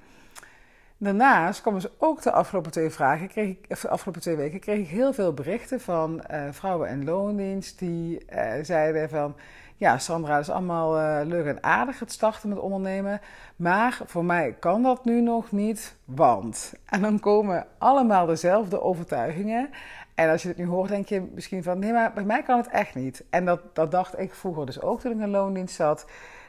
Daarnaast 0.98 1.62
kwamen 1.62 1.81
ze 1.81 1.91
ook 1.98 2.21
de 2.21 2.31
afgelopen 2.31 2.71
twee, 2.71 2.89
vragen, 2.89 3.27
kreeg 3.27 3.50
ik, 3.50 3.81
de 3.81 3.89
afgelopen 3.89 4.21
twee 4.21 4.36
weken 4.36 4.59
kreeg 4.59 4.79
ik 4.79 4.88
heel 4.88 5.13
veel 5.13 5.33
berichten 5.33 5.81
van 5.81 6.24
uh, 6.31 6.48
vrouwen 6.51 6.88
en 6.88 7.03
loondienst. 7.03 7.79
Die 7.79 8.25
uh, 8.33 8.53
zeiden 8.62 9.09
van, 9.09 9.36
ja 9.79 9.98
Sandra, 9.98 10.33
dat 10.33 10.41
is 10.41 10.50
allemaal 10.50 11.00
uh, 11.00 11.19
leuk 11.25 11.45
en 11.45 11.63
aardig 11.63 12.00
het 12.00 12.12
starten 12.12 12.50
met 12.50 12.59
ondernemen. 12.59 13.21
Maar 13.55 14.00
voor 14.05 14.25
mij 14.25 14.55
kan 14.59 14.83
dat 14.83 15.05
nu 15.05 15.21
nog 15.21 15.51
niet, 15.51 15.95
want... 16.05 16.74
En 16.86 17.01
dan 17.01 17.19
komen 17.19 17.65
allemaal 17.77 18.25
dezelfde 18.25 18.81
overtuigingen. 18.81 19.69
En 20.15 20.29
als 20.29 20.41
je 20.41 20.48
het 20.48 20.57
nu 20.57 20.65
hoort, 20.65 20.89
denk 20.89 21.07
je 21.07 21.29
misschien 21.33 21.63
van 21.63 21.79
nee, 21.79 21.93
maar 21.93 22.13
bij 22.13 22.24
mij 22.24 22.43
kan 22.43 22.57
het 22.57 22.67
echt 22.67 22.95
niet. 22.95 23.24
En 23.29 23.45
dat, 23.45 23.62
dat 23.74 23.91
dacht 23.91 24.19
ik 24.19 24.33
vroeger 24.33 24.65
dus 24.65 24.81
ook 24.81 25.00
toen 25.00 25.12
ik 25.12 25.19
in 25.19 25.29
loondienst 25.29 25.75
zat. 25.75 26.05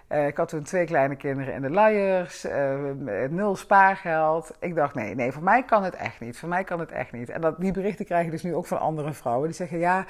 Uh, 0.08 0.26
ik 0.26 0.36
had 0.36 0.48
toen 0.48 0.62
twee 0.62 0.86
kleine 0.86 1.16
kinderen 1.16 1.54
in 1.54 1.62
de 1.62 1.70
luiers, 1.70 2.44
uh, 2.44 2.74
nul 3.28 3.56
spaargeld. 3.56 4.56
Ik 4.58 4.74
dacht, 4.74 4.94
nee, 4.94 5.14
nee, 5.14 5.32
voor 5.32 5.42
mij 5.42 5.62
kan 5.62 5.84
het 5.84 5.94
echt 5.94 6.20
niet. 6.20 6.38
Voor 6.38 6.48
mij 6.48 6.64
kan 6.64 6.80
het 6.80 6.90
echt 6.90 7.12
niet. 7.12 7.28
En 7.28 7.40
dat, 7.40 7.60
die 7.60 7.72
berichten 7.72 8.04
krijg 8.04 8.24
je 8.24 8.30
dus 8.30 8.42
nu 8.42 8.54
ook 8.54 8.66
van 8.66 8.80
andere 8.80 9.12
vrouwen. 9.12 9.46
Die 9.46 9.56
zeggen, 9.56 9.78
ja, 9.78 10.04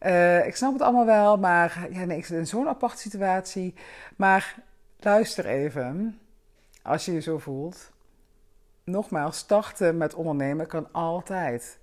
uh, 0.00 0.46
ik 0.46 0.56
snap 0.56 0.72
het 0.72 0.82
allemaal 0.82 1.06
wel, 1.06 1.36
maar 1.36 1.86
ja, 1.90 2.04
nee, 2.04 2.18
ik 2.18 2.24
zit 2.24 2.38
in 2.38 2.46
zo'n 2.46 2.68
aparte 2.68 3.00
situatie. 3.00 3.74
Maar 4.16 4.54
luister 4.98 5.46
even, 5.46 6.18
als 6.82 7.04
je 7.04 7.12
je 7.12 7.20
zo 7.20 7.38
voelt. 7.38 7.92
Nogmaals, 8.84 9.38
starten 9.38 9.96
met 9.96 10.14
ondernemen 10.14 10.66
kan 10.66 10.88
altijd 10.92 11.78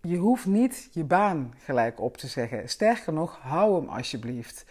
je 0.00 0.16
hoeft 0.16 0.46
niet 0.46 0.88
je 0.92 1.04
baan 1.04 1.54
gelijk 1.58 2.00
op 2.00 2.16
te 2.16 2.26
zeggen. 2.26 2.68
Sterker 2.68 3.12
nog, 3.12 3.38
hou 3.40 3.80
hem 3.80 3.88
alsjeblieft. 3.88 4.64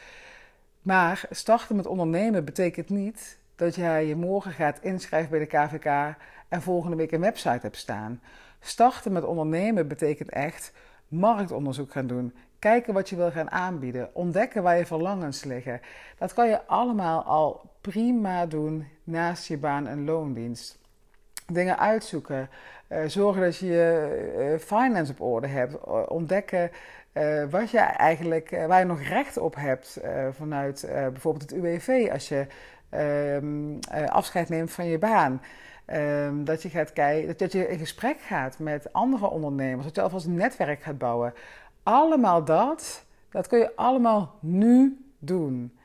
Maar 0.82 1.26
starten 1.30 1.76
met 1.76 1.86
ondernemen 1.86 2.46
betekent 2.46 2.90
niet 2.90 3.38
dat 3.56 3.76
jij 3.76 4.06
je 4.06 4.16
morgen 4.16 4.52
gaat 4.52 4.80
inschrijven 4.82 5.30
bij 5.30 5.40
de 5.40 5.46
KVK 5.46 6.16
en 6.48 6.62
volgende 6.62 6.96
week 6.96 7.12
een 7.12 7.22
website 7.22 7.60
hebt 7.62 7.78
staan. 7.78 8.22
Starten 8.60 9.12
met 9.12 9.24
ondernemen 9.24 9.88
betekent 9.88 10.30
echt 10.30 10.72
marktonderzoek 11.08 11.92
gaan 11.92 12.08
doen. 12.08 12.34
Kijken 12.60 12.94
wat 12.94 13.10
je 13.10 13.16
wil 13.16 13.32
gaan 13.32 13.52
aanbieden. 13.52 14.10
Ontdekken 14.14 14.64
waar 14.64 14.78
je 14.78 14.86
verlangens 14.86 15.44
liggen. 15.44 15.82
Dat 16.18 16.34
kan 16.34 16.48
je 16.48 16.66
allemaal 16.66 17.24
al 17.24 17.62
prima 17.82 18.46
doen 18.46 18.88
naast 19.04 19.48
je 19.48 19.58
baan 19.58 19.88
en 19.88 20.06
loondienst. 20.06 20.80
Dingen 21.46 21.80
uitzoeken. 21.80 22.50
Uh, 22.90 23.00
zorgen 23.06 23.42
dat 23.42 23.58
je 23.58 23.66
je 23.66 24.54
uh, 24.54 24.60
finance 24.60 25.12
op 25.12 25.22
orde 25.22 25.48
hebt. 25.48 25.84
Ontdekken 26.08 26.72
wat 27.50 27.70
je 27.70 27.80
eigenlijk, 27.80 28.50
waar 28.68 28.80
je 28.80 28.86
nog 28.86 29.02
recht 29.02 29.38
op 29.38 29.56
hebt 29.56 30.00
vanuit 30.32 30.88
bijvoorbeeld 30.90 31.50
het 31.50 31.60
UWV 31.60 32.10
als 32.12 32.28
je 32.28 32.48
ehm, 32.90 34.06
afscheid 34.08 34.50
neemt 34.50 34.72
van 34.72 34.86
je 34.86 34.98
baan. 34.98 35.42
Um, 35.94 36.46
dat 36.46 36.62
je 36.62 36.70
gaat 36.70 36.94
kijken, 36.94 37.38
dat 37.38 37.52
je 37.52 37.68
in 37.68 37.78
gesprek 37.78 38.20
gaat 38.20 38.60
met 38.60 38.94
andere 38.94 39.30
ondernemers, 39.30 39.86
dat 39.86 39.96
je 39.96 40.02
alvast 40.02 40.28
netwerk 40.28 40.82
gaat 40.82 40.98
bouwen. 40.98 41.34
Allemaal 41.84 42.44
dat, 42.44 43.04
dat 43.30 43.48
kun 43.48 43.60
je 43.60 43.76
allemaal 43.76 44.36
nu 44.40 45.06
doen. 45.20 45.78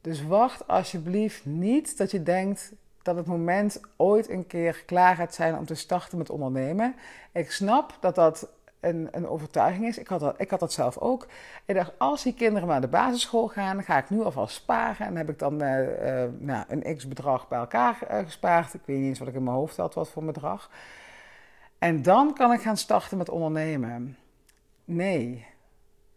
Dus 0.00 0.22
wacht 0.22 0.68
alsjeblieft 0.68 1.44
niet 1.44 1.98
dat 1.98 2.10
je 2.10 2.22
denkt 2.22 2.72
dat 3.02 3.16
het 3.16 3.26
moment 3.26 3.80
ooit 3.96 4.30
een 4.30 4.46
keer 4.46 4.82
klaar 4.86 5.16
gaat 5.16 5.34
zijn 5.34 5.58
om 5.58 5.66
te 5.66 5.74
starten 5.74 6.18
met 6.18 6.30
ondernemen. 6.30 6.94
Ik 7.32 7.50
snap 7.50 7.96
dat 8.00 8.14
dat 8.14 8.48
een, 8.80 9.28
overtuiging 9.28 9.86
is. 9.86 9.98
Ik 9.98 10.08
had, 10.08 10.20
dat, 10.20 10.34
ik 10.40 10.50
had 10.50 10.60
dat 10.60 10.72
zelf 10.72 10.98
ook. 10.98 11.26
Ik 11.64 11.74
dacht, 11.74 11.92
als 11.98 12.22
die 12.22 12.34
kinderen 12.34 12.68
naar 12.68 12.80
de 12.80 12.88
basisschool 12.88 13.48
gaan, 13.48 13.82
ga 13.82 13.98
ik 13.98 14.10
nu 14.10 14.22
alvast 14.22 14.54
sparen. 14.54 15.06
En 15.06 15.16
heb 15.16 15.28
ik 15.28 15.38
dan 15.38 15.62
uh, 15.62 15.80
uh, 15.80 16.30
nou, 16.38 16.64
een 16.68 16.96
x-bedrag 16.96 17.48
bij 17.48 17.58
elkaar 17.58 17.98
uh, 18.10 18.18
gespaard. 18.18 18.74
Ik 18.74 18.80
weet 18.84 18.96
niet 18.96 19.08
eens 19.08 19.18
wat 19.18 19.28
ik 19.28 19.34
in 19.34 19.42
mijn 19.42 19.56
hoofd 19.56 19.76
had, 19.76 19.94
wat 19.94 20.08
voor 20.08 20.24
bedrag. 20.24 20.70
En 21.78 22.02
dan 22.02 22.34
kan 22.34 22.52
ik 22.52 22.60
gaan 22.60 22.76
starten 22.76 23.18
met 23.18 23.28
ondernemen. 23.28 24.16
Nee, 24.84 25.46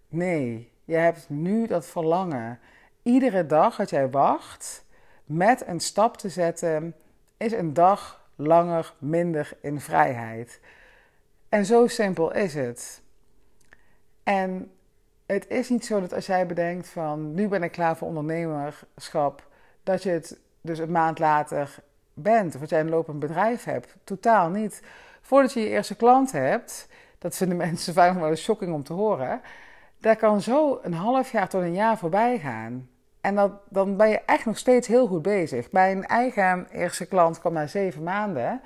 nee. 0.07 0.71
Je 0.85 0.95
hebt 0.95 1.29
nu 1.29 1.67
dat 1.67 1.85
verlangen. 1.85 2.59
Iedere 3.03 3.45
dag 3.45 3.75
dat 3.75 3.89
jij 3.89 4.09
wacht 4.09 4.85
met 5.25 5.67
een 5.67 5.79
stap 5.79 6.17
te 6.17 6.29
zetten, 6.29 6.95
is 7.37 7.51
een 7.51 7.73
dag 7.73 8.27
langer 8.35 8.93
minder 8.97 9.57
in 9.61 9.79
vrijheid. 9.79 10.59
En 11.49 11.65
zo 11.65 11.87
simpel 11.87 12.33
is 12.33 12.53
het. 12.53 13.01
En 14.23 14.71
het 15.25 15.47
is 15.47 15.69
niet 15.69 15.85
zo 15.85 15.99
dat 15.99 16.13
als 16.13 16.25
jij 16.25 16.45
bedenkt 16.45 16.87
van 16.87 17.33
nu 17.33 17.47
ben 17.47 17.63
ik 17.63 17.71
klaar 17.71 17.97
voor 17.97 18.07
ondernemerschap, 18.07 19.47
dat 19.83 20.03
je 20.03 20.09
het 20.09 20.39
dus 20.61 20.79
een 20.79 20.91
maand 20.91 21.19
later 21.19 21.75
bent 22.13 22.53
of 22.53 22.59
dat 22.59 22.69
jij 22.69 22.79
een 22.79 22.89
lopend 22.89 23.19
bedrijf 23.19 23.63
hebt. 23.63 23.95
Totaal 24.03 24.49
niet. 24.49 24.83
Voordat 25.21 25.53
je 25.53 25.59
je 25.59 25.69
eerste 25.69 25.95
klant 25.95 26.31
hebt, 26.31 26.87
dat 27.17 27.35
vinden 27.35 27.57
mensen 27.67 27.93
vaak 27.93 28.19
wel 28.19 28.29
een 28.29 28.37
shocking 28.37 28.73
om 28.73 28.83
te 28.83 28.93
horen, 28.93 29.41
daar 29.97 30.15
kan 30.15 30.41
zo 30.41 30.79
een 30.81 30.93
half 30.93 31.31
jaar 31.31 31.49
tot 31.49 31.61
een 31.61 31.73
jaar 31.73 31.97
voorbij 31.97 32.39
gaan. 32.39 32.89
En 33.21 33.35
dat, 33.35 33.51
dan 33.69 33.97
ben 33.97 34.09
je 34.09 34.21
echt 34.25 34.45
nog 34.45 34.57
steeds 34.57 34.87
heel 34.87 35.07
goed 35.07 35.21
bezig. 35.21 35.71
Mijn 35.71 36.05
eigen 36.05 36.67
eerste 36.71 37.05
klant 37.05 37.39
kwam 37.39 37.53
na 37.53 37.67
zeven 37.67 38.03
maanden. 38.03 38.61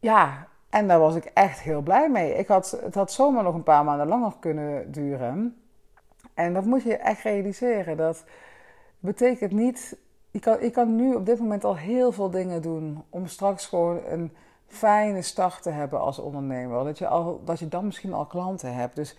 Ja, 0.00 0.48
en 0.74 0.88
daar 0.88 0.98
was 0.98 1.14
ik 1.14 1.24
echt 1.24 1.60
heel 1.60 1.80
blij 1.80 2.10
mee. 2.10 2.34
Ik 2.34 2.46
had, 2.46 2.78
het 2.82 2.94
had 2.94 3.12
zomaar 3.12 3.42
nog 3.42 3.54
een 3.54 3.62
paar 3.62 3.84
maanden 3.84 4.06
langer 4.06 4.32
kunnen 4.40 4.92
duren. 4.92 5.62
En 6.34 6.54
dat 6.54 6.64
moet 6.64 6.82
je 6.82 6.96
echt 6.96 7.22
realiseren. 7.22 7.96
Dat 7.96 8.24
betekent 8.98 9.52
niet. 9.52 9.96
Ik 10.30 10.40
kan, 10.40 10.60
ik 10.60 10.72
kan 10.72 10.96
nu 10.96 11.14
op 11.14 11.26
dit 11.26 11.38
moment 11.38 11.64
al 11.64 11.76
heel 11.76 12.12
veel 12.12 12.30
dingen 12.30 12.62
doen 12.62 13.04
om 13.10 13.26
straks 13.26 13.66
gewoon 13.66 14.00
een 14.08 14.32
fijne 14.66 15.22
start 15.22 15.62
te 15.62 15.70
hebben 15.70 16.00
als 16.00 16.18
ondernemer. 16.18 16.84
Dat 16.84 16.98
je, 16.98 17.08
al, 17.08 17.40
dat 17.44 17.58
je 17.58 17.68
dan 17.68 17.84
misschien 17.84 18.12
al 18.12 18.26
klanten 18.26 18.74
hebt. 18.74 18.96
Dus 18.96 19.16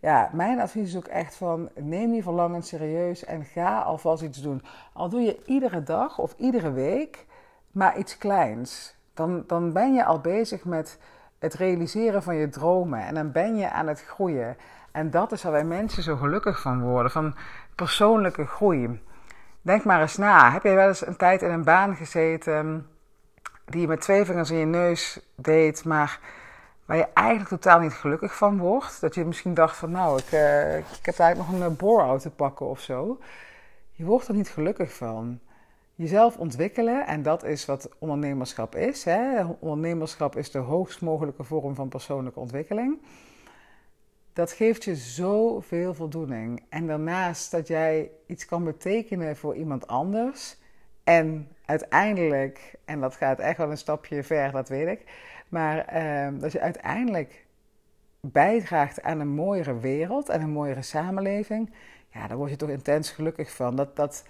ja, 0.00 0.30
mijn 0.32 0.60
advies 0.60 0.88
is 0.88 0.96
ook 0.96 1.06
echt 1.06 1.34
van 1.36 1.68
neem 1.74 2.10
die 2.10 2.22
verlangen 2.22 2.62
serieus 2.62 3.24
en 3.24 3.44
ga 3.44 3.80
alvast 3.80 4.22
iets 4.22 4.42
doen. 4.42 4.62
Al 4.92 5.08
doe 5.08 5.20
je 5.20 5.42
iedere 5.44 5.82
dag 5.82 6.18
of 6.18 6.34
iedere 6.38 6.72
week 6.72 7.26
maar 7.70 7.98
iets 7.98 8.18
kleins 8.18 8.95
dan, 9.16 9.44
dan 9.46 9.72
ben 9.72 9.94
je 9.94 10.04
al 10.04 10.20
bezig 10.20 10.64
met 10.64 10.98
het 11.38 11.54
realiseren 11.54 12.22
van 12.22 12.36
je 12.36 12.48
dromen. 12.48 13.00
En 13.00 13.14
dan 13.14 13.32
ben 13.32 13.56
je 13.56 13.70
aan 13.70 13.86
het 13.86 14.02
groeien. 14.02 14.56
En 14.92 15.10
dat 15.10 15.32
is 15.32 15.42
waar 15.42 15.52
wij 15.52 15.64
mensen 15.64 16.02
zo 16.02 16.16
gelukkig 16.16 16.60
van 16.60 16.82
worden, 16.82 17.10
van 17.10 17.34
persoonlijke 17.74 18.46
groei. 18.46 19.02
Denk 19.62 19.84
maar 19.84 20.00
eens 20.00 20.16
na. 20.16 20.52
Heb 20.52 20.62
je 20.62 20.74
wel 20.74 20.88
eens 20.88 21.06
een 21.06 21.16
tijd 21.16 21.42
in 21.42 21.50
een 21.50 21.64
baan 21.64 21.96
gezeten 21.96 22.86
die 23.64 23.80
je 23.80 23.86
met 23.86 24.00
twee 24.00 24.24
vingers 24.24 24.50
in 24.50 24.56
je 24.56 24.64
neus 24.64 25.20
deed, 25.34 25.84
maar 25.84 26.20
waar 26.84 26.96
je 26.96 27.08
eigenlijk 27.12 27.48
totaal 27.48 27.80
niet 27.80 27.92
gelukkig 27.92 28.36
van 28.36 28.58
wordt? 28.58 29.00
Dat 29.00 29.14
je 29.14 29.24
misschien 29.24 29.54
dacht 29.54 29.76
van 29.76 29.90
nou, 29.90 30.18
ik, 30.18 30.32
uh, 30.32 30.78
ik 30.78 30.84
heb 31.02 31.18
eigenlijk 31.18 31.50
nog 31.50 31.60
een 31.60 31.76
bore 31.76 32.18
te 32.18 32.30
pakken 32.30 32.66
of 32.66 32.80
zo. 32.80 33.18
Je 33.92 34.04
wordt 34.04 34.28
er 34.28 34.34
niet 34.34 34.48
gelukkig 34.48 34.94
van 34.94 35.40
jezelf 35.96 36.36
ontwikkelen. 36.36 37.06
En 37.06 37.22
dat 37.22 37.44
is 37.44 37.64
wat 37.64 37.88
ondernemerschap 37.98 38.74
is. 38.74 39.04
Hè? 39.04 39.44
Ondernemerschap 39.44 40.36
is 40.36 40.50
de 40.50 40.58
hoogst 40.58 41.00
mogelijke 41.00 41.44
vorm 41.44 41.74
van 41.74 41.88
persoonlijke 41.88 42.40
ontwikkeling. 42.40 42.98
Dat 44.32 44.52
geeft 44.52 44.84
je 44.84 44.96
zoveel 44.96 45.94
voldoening. 45.94 46.62
En 46.68 46.86
daarnaast 46.86 47.50
dat 47.50 47.68
jij 47.68 48.10
iets 48.26 48.46
kan 48.46 48.64
betekenen 48.64 49.36
voor 49.36 49.56
iemand 49.56 49.86
anders. 49.86 50.56
En 51.04 51.48
uiteindelijk, 51.64 52.74
en 52.84 53.00
dat 53.00 53.16
gaat 53.16 53.38
echt 53.38 53.58
wel 53.58 53.70
een 53.70 53.76
stapje 53.76 54.22
ver, 54.22 54.52
dat 54.52 54.68
weet 54.68 54.88
ik. 54.88 55.04
Maar 55.48 55.78
eh, 55.78 56.28
dat 56.40 56.52
je 56.52 56.60
uiteindelijk 56.60 57.46
bijdraagt 58.20 59.02
aan 59.02 59.20
een 59.20 59.28
mooiere 59.28 59.78
wereld 59.78 60.28
en 60.28 60.40
een 60.42 60.50
mooiere 60.50 60.82
samenleving. 60.82 61.70
Ja, 62.12 62.26
daar 62.26 62.36
word 62.36 62.50
je 62.50 62.56
toch 62.56 62.68
intens 62.68 63.10
gelukkig 63.10 63.50
van. 63.50 63.76
Dat, 63.76 63.96
dat, 63.96 64.24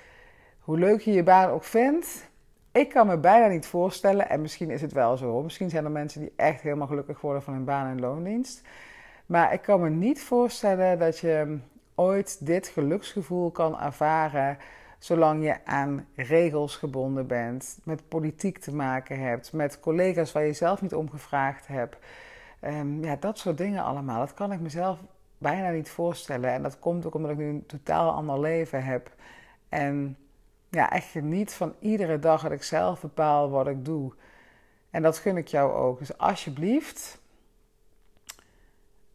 hoe 0.67 0.79
leuk 0.79 1.01
je 1.01 1.13
je 1.13 1.23
baan 1.23 1.51
ook 1.51 1.65
vindt, 1.65 2.31
ik 2.73 2.89
kan 2.89 3.07
me 3.07 3.19
bijna 3.19 3.47
niet 3.47 3.67
voorstellen, 3.67 4.29
en 4.29 4.41
misschien 4.41 4.71
is 4.71 4.81
het 4.83 4.93
wel 4.93 5.17
zo, 5.17 5.43
misschien 5.43 5.71
zijn 5.71 5.85
er 5.85 5.91
mensen 5.91 6.21
die 6.21 6.33
echt 6.37 6.61
helemaal 6.61 6.87
gelukkig 6.87 7.21
worden 7.21 7.43
van 7.43 7.55
hun 7.55 7.65
baan 7.65 7.91
en 7.91 8.01
loondienst. 8.01 8.63
Maar 9.27 9.53
ik 9.53 9.63
kan 9.63 9.81
me 9.81 9.91
niet 9.91 10.23
voorstellen 10.23 10.99
dat 10.99 11.19
je 11.19 11.59
ooit 11.95 12.47
dit 12.47 12.69
geluksgevoel 12.69 13.51
kan 13.51 13.81
ervaren 13.81 14.59
zolang 14.99 15.45
je 15.45 15.65
aan 15.65 16.07
regels 16.15 16.77
gebonden 16.77 17.27
bent, 17.27 17.79
met 17.85 18.09
politiek 18.09 18.59
te 18.59 18.75
maken 18.75 19.21
hebt, 19.21 19.53
met 19.53 19.81
collega's 19.81 20.33
waar 20.33 20.45
je 20.47 20.53
zelf 20.53 20.83
niet 20.83 20.95
om 20.95 21.11
gevraagd 21.11 21.67
hebt. 21.67 21.97
Um, 22.65 23.05
ja, 23.05 23.17
dat 23.21 23.39
soort 23.39 23.59
dingen 23.59 23.83
allemaal. 23.83 24.19
Dat 24.19 24.35
kan 24.35 24.53
ik 24.53 24.61
mezelf 24.61 24.99
bijna 25.39 25.71
niet 25.71 25.91
voorstellen. 25.91 26.51
En 26.51 26.63
dat 26.63 26.79
komt 26.79 27.07
ook 27.07 27.15
omdat 27.15 27.31
ik 27.31 27.37
nu 27.37 27.49
een 27.49 27.67
totaal 27.67 28.11
ander 28.11 28.41
leven 28.41 28.85
heb. 28.85 29.15
En 29.69 30.17
ja, 30.71 30.91
echt 30.91 31.11
geniet 31.11 31.55
van 31.55 31.75
iedere 31.81 32.19
dag 32.19 32.43
dat 32.43 32.53
ik 32.53 32.63
zelf 32.63 33.01
bepaal 33.01 33.51
wat 33.51 33.67
ik 33.67 33.85
doe. 33.85 34.13
En 34.91 35.03
dat 35.03 35.19
gun 35.19 35.37
ik 35.37 35.49
jou 35.49 35.73
ook. 35.73 35.99
Dus 35.99 36.19
alsjeblieft, 36.19 37.21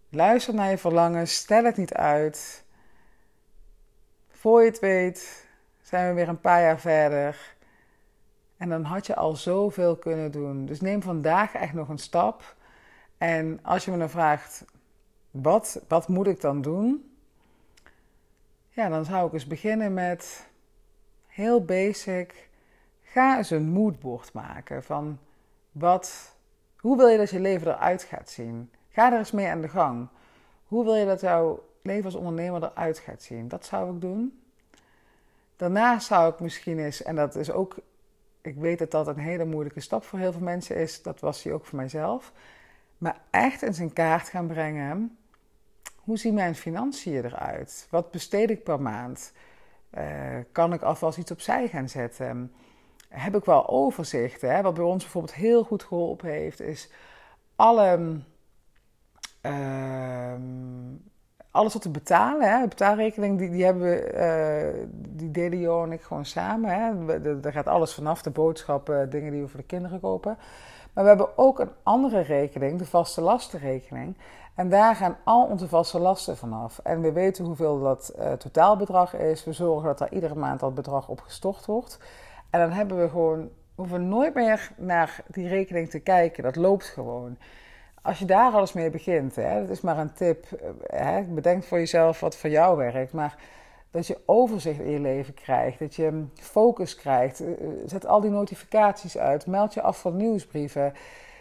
luister 0.10 0.54
naar 0.54 0.70
je 0.70 0.78
verlangen, 0.78 1.28
stel 1.28 1.64
het 1.64 1.78
niet 1.78 1.94
uit. 1.94 2.64
Voor 4.30 4.62
je 4.62 4.70
het 4.70 4.80
weet, 4.80 5.48
zijn 5.82 6.08
we 6.08 6.14
weer 6.14 6.30
een 6.30 6.42
paar 6.42 6.62
jaar 6.62 6.80
verder. 6.80 7.56
En 8.58 8.70
dan 8.70 8.84
had 8.84 9.06
je 9.06 9.16
al 9.16 9.36
zoveel 9.36 9.98
kunnen 9.98 10.32
doen. 10.32 10.66
Dus 10.66 10.82
neem 10.82 11.02
vandaag 11.02 11.54
echt 11.54 11.74
nog 11.74 11.90
een 11.90 11.98
stap. 11.98 12.56
En 13.18 13.60
als 13.64 13.86
je 13.86 13.92
me 13.92 13.98
dan 13.98 14.10
vraagt, 14.10 14.66
wat, 15.32 15.82
wat 15.88 16.08
moet 16.08 16.28
ik 16.28 16.42
dan 16.42 16.62
doen? 16.62 17.16
Ja, 18.70 18.90
dan 18.90 19.06
zou 19.06 19.28
ik 19.28 19.34
eens 19.34 19.48
beginnen 19.48 19.94
met 19.94 20.50
heel 21.32 21.66
basic. 21.66 22.50
Ga 23.02 23.38
eens 23.38 23.50
een 23.50 23.70
moodboard 23.70 24.34
maken 24.34 24.84
van 24.84 25.20
wat, 25.72 26.36
hoe 26.78 26.98
wil 26.98 27.08
je 27.08 27.18
dat 27.18 27.30
je 27.30 27.40
leven 27.40 27.68
eruit 27.68 28.04
gaat 28.04 28.30
zien? 28.30 28.72
Ga 28.90 29.12
er 29.12 29.18
eens 29.18 29.32
mee 29.32 29.48
aan 29.48 29.62
de 29.62 29.68
gang. 29.68 30.08
Hoe 30.66 30.84
wil 30.84 30.96
je 30.96 31.06
dat 31.06 31.22
jouw 31.22 31.64
leven 31.82 32.06
als 32.06 32.16
ondernemer 32.16 32.64
eruit 32.64 33.00
gaat 33.00 33.22
zien? 33.22 33.48
Dat 33.48 33.66
zou 33.66 33.96
ik 33.96 34.02
doen. 34.02 34.42
Daarna 35.56 36.00
zou 36.00 36.34
ik 36.34 36.40
misschien 36.40 36.80
eens, 36.80 37.04
en 37.04 37.16
dat 37.16 37.36
is 37.36 37.52
ook, 37.52 37.76
ik 38.42 38.56
weet 38.56 38.80
dat 38.80 38.92
dat 38.92 39.08
een 39.08 39.18
hele 39.18 39.46
moeilijke 39.46 39.80
stap 39.80 40.04
voor 40.04 40.20
heel 40.20 40.32
veel 40.32 40.42
mensen 40.42 40.76
is, 40.76 41.02
dat 41.02 41.20
was 41.20 41.42
die 41.42 41.54
ook 41.54 41.66
voor 41.66 41.78
mijzelf, 41.78 42.32
maar 42.98 43.18
echt 43.30 43.62
eens 43.62 43.80
in 43.80 43.94
kaart 43.94 44.30
gaan 44.30 44.48
brengen. 44.48 45.18
Hoe 45.96 46.18
zien 46.18 46.34
mijn 46.34 46.56
financiën 46.56 47.26
eruit? 47.26 47.88
Wat 47.90 48.12
besteed 48.12 48.50
ik 48.50 48.64
per 48.64 48.82
maand? 48.82 49.32
Uh, 49.98 50.38
kan 50.52 50.74
ik 50.74 50.82
alvast 50.82 51.18
iets 51.18 51.32
opzij 51.32 51.68
gaan 51.68 51.90
zetten? 51.90 52.54
Heb 53.10 53.36
ik 53.36 53.46
wel 53.46 53.70
overzicht? 53.70 54.42
Hè? 54.42 54.62
Wat 54.62 54.74
bij 54.74 54.84
ons 54.84 55.04
bijvoorbeeld 55.04 55.34
heel 55.34 55.64
goed 55.64 55.84
geholpen 55.84 56.30
heeft, 56.30 56.62
is 56.62 56.92
alle, 57.56 58.20
uh, 59.42 60.34
alles 61.52 61.74
wat 61.74 61.82
te 61.82 61.90
betalen. 61.90 62.52
Hè. 62.52 62.62
De 62.62 62.68
betaalrekening 62.68 63.38
die, 63.38 63.50
die 63.50 63.66
hebben 63.66 63.84
we, 63.84 64.74
uh, 64.76 64.88
die 64.98 65.32
delen 65.32 65.60
Jo 65.60 65.84
en 65.84 65.92
ik 65.92 66.02
gewoon 66.02 66.26
samen. 66.26 66.70
Hè. 66.70 67.40
Daar 67.40 67.52
gaat 67.52 67.68
alles 67.68 67.94
vanaf, 67.94 68.22
de 68.22 68.30
boodschappen, 68.30 69.10
dingen 69.10 69.32
die 69.32 69.42
we 69.42 69.48
voor 69.48 69.60
de 69.60 69.66
kinderen 69.66 70.00
kopen. 70.00 70.38
Maar 70.94 71.04
we 71.04 71.10
hebben 71.10 71.38
ook 71.38 71.60
een 71.60 71.72
andere 71.84 72.20
rekening, 72.20 72.80
de 72.80 72.86
vaste 72.86 73.22
lastenrekening. 73.22 74.18
En 74.56 74.70
daar 74.70 74.96
gaan 74.96 75.18
al 75.24 75.46
onze 75.46 75.68
vaste 75.68 76.00
lasten 76.00 76.38
vanaf. 76.38 76.80
En 76.84 77.02
we 77.02 77.12
weten 77.12 77.46
hoeveel 77.46 77.80
dat 77.80 78.14
uh, 78.20 78.32
totaalbedrag 78.32 79.16
is. 79.16 79.44
We 79.44 79.54
zorgen 79.54 79.88
dat 79.88 80.00
er 80.00 80.12
iedere 80.12 80.36
maand 80.36 80.60
dat 80.60 80.76
bedrag 80.76 81.08
op 81.08 81.22
gestort 81.22 81.66
wordt. 81.66 82.00
En 82.50 82.60
dan 82.60 82.72
hebben 82.72 83.02
we 83.02 83.10
gewoon, 83.10 83.50
hoeven 83.76 84.00
we 84.00 84.06
nooit 84.06 84.34
meer 84.34 84.72
naar 84.78 85.24
die 85.28 85.48
rekening 85.48 85.90
te 85.90 86.00
kijken. 86.00 86.44
Dat 86.44 86.56
loopt 86.56 86.86
gewoon. 86.86 87.38
Als 88.02 88.20
je 88.20 88.26
daar 88.26 88.52
alles 88.52 88.74
mee 88.74 88.90
begint, 88.90 89.36
hè, 89.36 89.60
dat 89.60 89.70
is 89.70 89.82
maar 89.82 89.98
een 89.98 90.14
tip. 90.14 90.46
Eh, 90.52 91.06
hè, 91.06 91.22
bedenk 91.22 91.64
voor 91.64 91.78
jezelf 91.78 92.20
wat 92.20 92.36
voor 92.36 92.50
jou 92.50 92.78
werkt. 92.78 93.14
Maar 93.14 93.36
dat 93.92 94.08
je 94.08 94.18
overzicht 94.26 94.80
in 94.80 94.92
je 94.92 95.00
leven 95.00 95.34
krijgt, 95.34 95.80
dat 95.80 95.96
je 95.96 96.26
focus 96.34 96.96
krijgt. 96.96 97.40
Eh, 97.40 97.52
zet 97.86 98.06
al 98.06 98.22
die 98.22 98.32
notificaties 98.32 99.18
uit, 99.18 99.48
meld 99.48 99.74
je 99.74 99.82
af 99.82 100.02
van 100.02 100.16
nieuwsbrieven. 100.16 100.94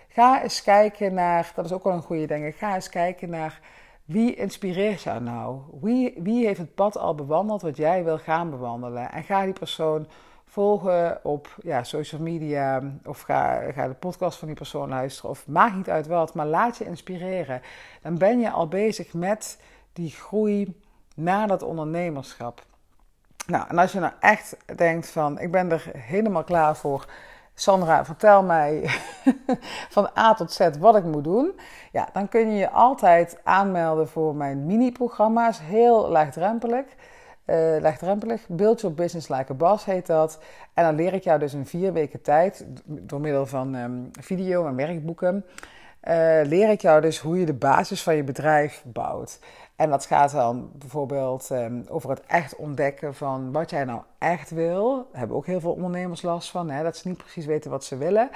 Ga 0.08 0.42
eens 0.42 0.62
kijken 0.62 1.14
naar, 1.14 1.52
dat 1.54 1.64
is 1.64 1.72
ook 1.72 1.84
wel 1.84 1.92
een 1.92 2.02
goede 2.02 2.26
ding, 2.26 2.54
ga 2.56 2.74
eens 2.74 2.88
kijken 2.88 3.30
naar 3.30 3.60
wie 4.04 4.34
inspireert 4.34 5.02
jou 5.02 5.20
nou? 5.20 5.60
Wie, 5.80 6.14
wie 6.22 6.46
heeft 6.46 6.58
het 6.58 6.74
pad 6.74 6.98
al 6.98 7.14
bewandeld 7.14 7.62
wat 7.62 7.76
jij 7.76 8.04
wil 8.04 8.18
gaan 8.18 8.50
bewandelen? 8.50 9.10
En 9.12 9.22
ga 9.22 9.44
die 9.44 9.52
persoon 9.52 10.06
volgen 10.50 11.24
op 11.24 11.56
ja, 11.62 11.82
social 11.82 12.20
media 12.20 12.82
of 13.04 13.20
ga, 13.20 13.72
ga 13.72 13.88
de 13.88 13.94
podcast 13.94 14.38
van 14.38 14.48
die 14.48 14.56
persoon 14.56 14.88
luisteren 14.88 15.30
of 15.30 15.46
maakt 15.46 15.76
niet 15.76 15.90
uit 15.90 16.06
wat, 16.06 16.34
maar 16.34 16.46
laat 16.46 16.76
je 16.76 16.84
inspireren. 16.84 17.62
Dan 18.02 18.18
ben 18.18 18.40
je 18.40 18.50
al 18.50 18.68
bezig 18.68 19.14
met 19.14 19.58
die 19.92 20.10
groei 20.10 20.80
naar 21.14 21.48
dat 21.48 21.62
ondernemerschap. 21.62 22.62
Nou, 23.46 23.68
en 23.68 23.78
als 23.78 23.92
je 23.92 24.00
nou 24.00 24.12
echt 24.20 24.56
denkt 24.76 25.10
van 25.10 25.38
ik 25.38 25.50
ben 25.50 25.70
er 25.70 25.90
helemaal 25.96 26.44
klaar 26.44 26.76
voor 26.76 27.06
Sandra, 27.54 28.04
vertel 28.04 28.42
mij 28.42 28.90
van 29.96 30.10
A 30.18 30.34
tot 30.34 30.52
Z 30.52 30.68
wat 30.78 30.96
ik 30.96 31.04
moet 31.04 31.24
doen. 31.24 31.60
Ja, 31.92 32.08
dan 32.12 32.28
kun 32.28 32.50
je 32.50 32.58
je 32.58 32.70
altijd 32.70 33.38
aanmelden 33.44 34.08
voor 34.08 34.34
mijn 34.34 34.66
mini-programma's. 34.66 35.60
Heel 35.62 36.08
laagdrempelig. 36.08 36.84
Uh. 37.46 38.36
Build 38.48 38.80
Your 38.80 38.94
Business 38.94 39.28
Like 39.28 39.52
a 39.52 39.54
Boss 39.54 39.84
heet 39.84 40.06
dat. 40.06 40.38
En 40.74 40.84
dan 40.84 40.94
leer 40.94 41.14
ik 41.14 41.24
jou 41.24 41.38
dus 41.38 41.54
in 41.54 41.66
vier 41.66 41.92
weken 41.92 42.22
tijd, 42.22 42.66
door 42.84 43.20
middel 43.20 43.46
van 43.46 43.74
um, 43.74 44.10
video 44.20 44.66
en 44.66 44.76
werkboeken, 44.76 45.44
uh, 46.04 46.40
leer 46.44 46.70
ik 46.70 46.80
jou 46.80 47.00
dus 47.00 47.18
hoe 47.18 47.38
je 47.38 47.46
de 47.46 47.54
basis 47.54 48.02
van 48.02 48.16
je 48.16 48.24
bedrijf 48.24 48.82
bouwt. 48.86 49.38
En 49.76 49.90
dat 49.90 50.04
gaat 50.04 50.32
dan 50.32 50.70
bijvoorbeeld 50.74 51.50
um, 51.50 51.84
over 51.88 52.10
het 52.10 52.22
echt 52.26 52.56
ontdekken 52.56 53.14
van 53.14 53.52
wat 53.52 53.70
jij 53.70 53.84
nou 53.84 54.02
echt 54.18 54.50
wil. 54.50 54.96
Daar 54.96 55.18
hebben 55.18 55.36
ook 55.36 55.46
heel 55.46 55.60
veel 55.60 55.72
ondernemers 55.72 56.22
last 56.22 56.50
van, 56.50 56.70
hè, 56.70 56.82
dat 56.82 56.96
ze 56.96 57.08
niet 57.08 57.16
precies 57.16 57.46
weten 57.46 57.70
wat 57.70 57.84
ze 57.84 57.96
willen. 57.96 58.30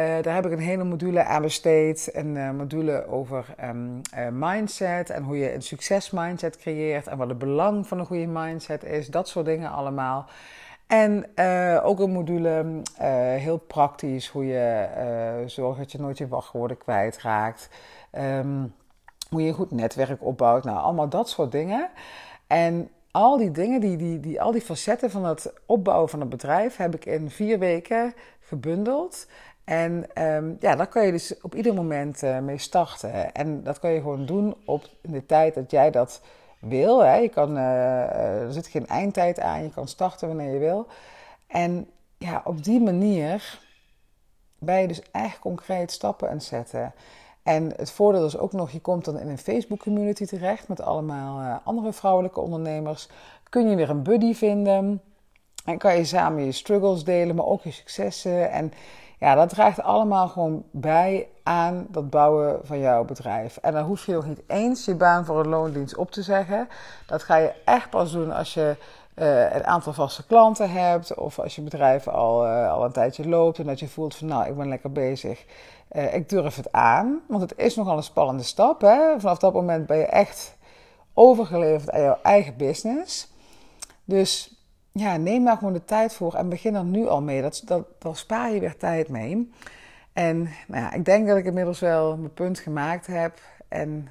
Uh, 0.00 0.06
daar 0.22 0.34
heb 0.34 0.46
ik 0.46 0.52
een 0.52 0.58
hele 0.58 0.84
module 0.84 1.24
aan 1.24 1.42
besteed. 1.42 2.10
Een 2.12 2.36
uh, 2.36 2.50
module 2.50 3.06
over 3.06 3.54
um, 3.64 4.00
uh, 4.16 4.26
mindset 4.32 5.10
en 5.10 5.22
hoe 5.22 5.38
je 5.38 5.54
een 5.54 5.62
succesmindset 5.62 6.56
creëert. 6.56 7.06
En 7.06 7.18
wat 7.18 7.28
het 7.28 7.38
belang 7.38 7.86
van 7.86 7.98
een 7.98 8.06
goede 8.06 8.26
mindset 8.26 8.84
is. 8.84 9.06
Dat 9.06 9.28
soort 9.28 9.46
dingen 9.46 9.70
allemaal. 9.70 10.26
En 10.86 11.26
ook 11.82 12.00
een 12.00 12.10
module, 12.10 12.82
heel 13.36 13.58
praktisch, 13.58 14.28
hoe 14.28 14.46
je 14.46 14.88
zorgt 15.46 15.78
dat 15.78 15.92
je 15.92 16.00
nooit 16.00 16.18
je 16.18 16.28
wachtwoorden 16.28 16.78
kwijtraakt. 16.78 17.70
Um, 18.12 18.74
hoe 19.28 19.42
je 19.42 19.48
een 19.48 19.54
goed 19.54 19.70
netwerk 19.70 20.24
opbouwt. 20.24 20.64
Nou, 20.64 20.78
allemaal 20.78 21.08
dat 21.08 21.28
soort 21.28 21.52
dingen. 21.52 21.88
En 22.46 22.90
al 23.10 23.36
die 23.36 23.50
dingen, 23.50 23.80
die, 23.80 23.96
die, 23.96 24.20
die, 24.20 24.40
al 24.40 24.52
die 24.52 24.60
facetten 24.60 25.10
van 25.10 25.24
het 25.24 25.52
opbouwen 25.66 26.08
van 26.08 26.20
een 26.20 26.28
bedrijf, 26.28 26.76
heb 26.76 26.94
ik 26.94 27.04
in 27.04 27.30
vier 27.30 27.58
weken 27.58 28.14
gebundeld. 28.40 29.26
En 29.64 30.22
um, 30.22 30.56
ja, 30.60 30.76
daar 30.76 30.86
kan 30.86 31.06
je 31.06 31.12
dus 31.12 31.40
op 31.40 31.54
ieder 31.54 31.74
moment 31.74 32.22
uh, 32.22 32.38
mee 32.38 32.58
starten. 32.58 33.32
En 33.32 33.62
dat 33.62 33.78
kan 33.78 33.90
je 33.90 34.00
gewoon 34.00 34.26
doen 34.26 34.56
op 34.64 34.88
de 35.02 35.26
tijd 35.26 35.54
dat 35.54 35.70
jij 35.70 35.90
dat 35.90 36.20
wil. 36.58 37.04
Hè. 37.04 37.14
Je 37.14 37.28
kan, 37.28 37.56
uh, 37.56 38.42
er 38.42 38.52
zit 38.52 38.66
geen 38.66 38.86
eindtijd 38.86 39.40
aan, 39.40 39.62
je 39.62 39.70
kan 39.70 39.88
starten 39.88 40.28
wanneer 40.28 40.52
je 40.52 40.58
wil. 40.58 40.86
En 41.46 41.90
ja, 42.18 42.42
op 42.44 42.64
die 42.64 42.80
manier 42.80 43.60
ben 44.58 44.80
je 44.80 44.88
dus 44.88 45.02
echt 45.10 45.38
concreet 45.38 45.92
stappen 45.92 46.28
aan 46.28 46.34
het 46.34 46.44
zetten. 46.44 46.92
En 47.42 47.72
het 47.76 47.90
voordeel 47.90 48.24
is 48.24 48.38
ook 48.38 48.52
nog, 48.52 48.70
je 48.70 48.80
komt 48.80 49.04
dan 49.04 49.18
in 49.18 49.28
een 49.28 49.38
Facebook 49.38 49.78
community 49.78 50.24
terecht 50.24 50.68
met 50.68 50.80
allemaal 50.80 51.40
uh, 51.40 51.56
andere 51.64 51.92
vrouwelijke 51.92 52.40
ondernemers. 52.40 53.08
Kun 53.48 53.70
je 53.70 53.76
weer 53.76 53.90
een 53.90 54.02
buddy 54.02 54.34
vinden 54.34 55.00
en 55.64 55.78
kan 55.78 55.96
je 55.96 56.04
samen 56.04 56.44
je 56.44 56.52
struggles 56.52 57.04
delen, 57.04 57.36
maar 57.36 57.46
ook 57.46 57.62
je 57.62 57.70
successen. 57.70 58.50
En 58.50 58.72
ja, 59.18 59.34
dat 59.34 59.48
draagt 59.48 59.82
allemaal 59.82 60.28
gewoon 60.28 60.64
bij 60.70 61.28
aan 61.42 61.86
dat 61.88 62.10
bouwen 62.10 62.60
van 62.62 62.78
jouw 62.78 63.04
bedrijf. 63.04 63.56
En 63.56 63.72
dan 63.72 63.84
hoef 63.84 64.06
je 64.06 64.12
nog 64.12 64.26
niet 64.26 64.42
eens 64.46 64.84
je 64.84 64.94
baan 64.94 65.24
voor 65.24 65.40
een 65.40 65.48
loondienst 65.48 65.96
op 65.96 66.10
te 66.10 66.22
zeggen. 66.22 66.68
Dat 67.06 67.22
ga 67.22 67.36
je 67.36 67.52
echt 67.64 67.90
pas 67.90 68.12
doen 68.12 68.32
als 68.32 68.54
je 68.54 68.76
uh, 69.20 69.54
een 69.54 69.66
aantal 69.66 69.92
vaste 69.92 70.26
klanten 70.26 70.70
hebt. 70.70 71.14
Of 71.14 71.38
als 71.38 71.54
je 71.56 71.62
bedrijf 71.62 72.08
al, 72.08 72.46
uh, 72.46 72.72
al 72.72 72.84
een 72.84 72.92
tijdje 72.92 73.28
loopt 73.28 73.58
en 73.58 73.66
dat 73.66 73.78
je 73.78 73.88
voelt 73.88 74.14
van 74.14 74.26
nou, 74.26 74.48
ik 74.48 74.56
ben 74.56 74.68
lekker 74.68 74.92
bezig. 74.92 75.44
Uh, 75.92 76.14
ik 76.14 76.28
durf 76.28 76.56
het 76.56 76.72
aan. 76.72 77.20
Want 77.28 77.40
het 77.42 77.58
is 77.58 77.76
nogal 77.76 77.96
een 77.96 78.02
spannende 78.02 78.42
stap. 78.42 78.80
Hè? 78.80 79.20
Vanaf 79.20 79.38
dat 79.38 79.52
moment 79.52 79.86
ben 79.86 79.98
je 79.98 80.06
echt 80.06 80.56
overgeleverd 81.14 81.90
aan 81.90 82.02
jouw 82.02 82.18
eigen 82.22 82.56
business. 82.56 83.32
Dus 84.04 84.54
ja, 84.92 85.16
neem 85.16 85.44
daar 85.44 85.56
gewoon 85.56 85.72
de 85.72 85.84
tijd 85.84 86.14
voor 86.14 86.34
en 86.34 86.48
begin 86.48 86.74
er 86.74 86.84
nu 86.84 87.08
al 87.08 87.22
mee. 87.22 87.42
Dat, 87.42 87.62
dat, 87.98 88.16
spaar 88.16 88.52
je 88.52 88.60
weer 88.60 88.76
tijd 88.76 89.08
mee. 89.08 89.52
En 90.12 90.42
nou 90.68 90.82
ja, 90.82 90.92
ik 90.92 91.04
denk 91.04 91.28
dat 91.28 91.36
ik 91.36 91.44
inmiddels 91.44 91.80
wel 91.80 92.16
mijn 92.16 92.34
punt 92.34 92.58
gemaakt 92.58 93.06
heb. 93.06 93.38
En 93.68 94.08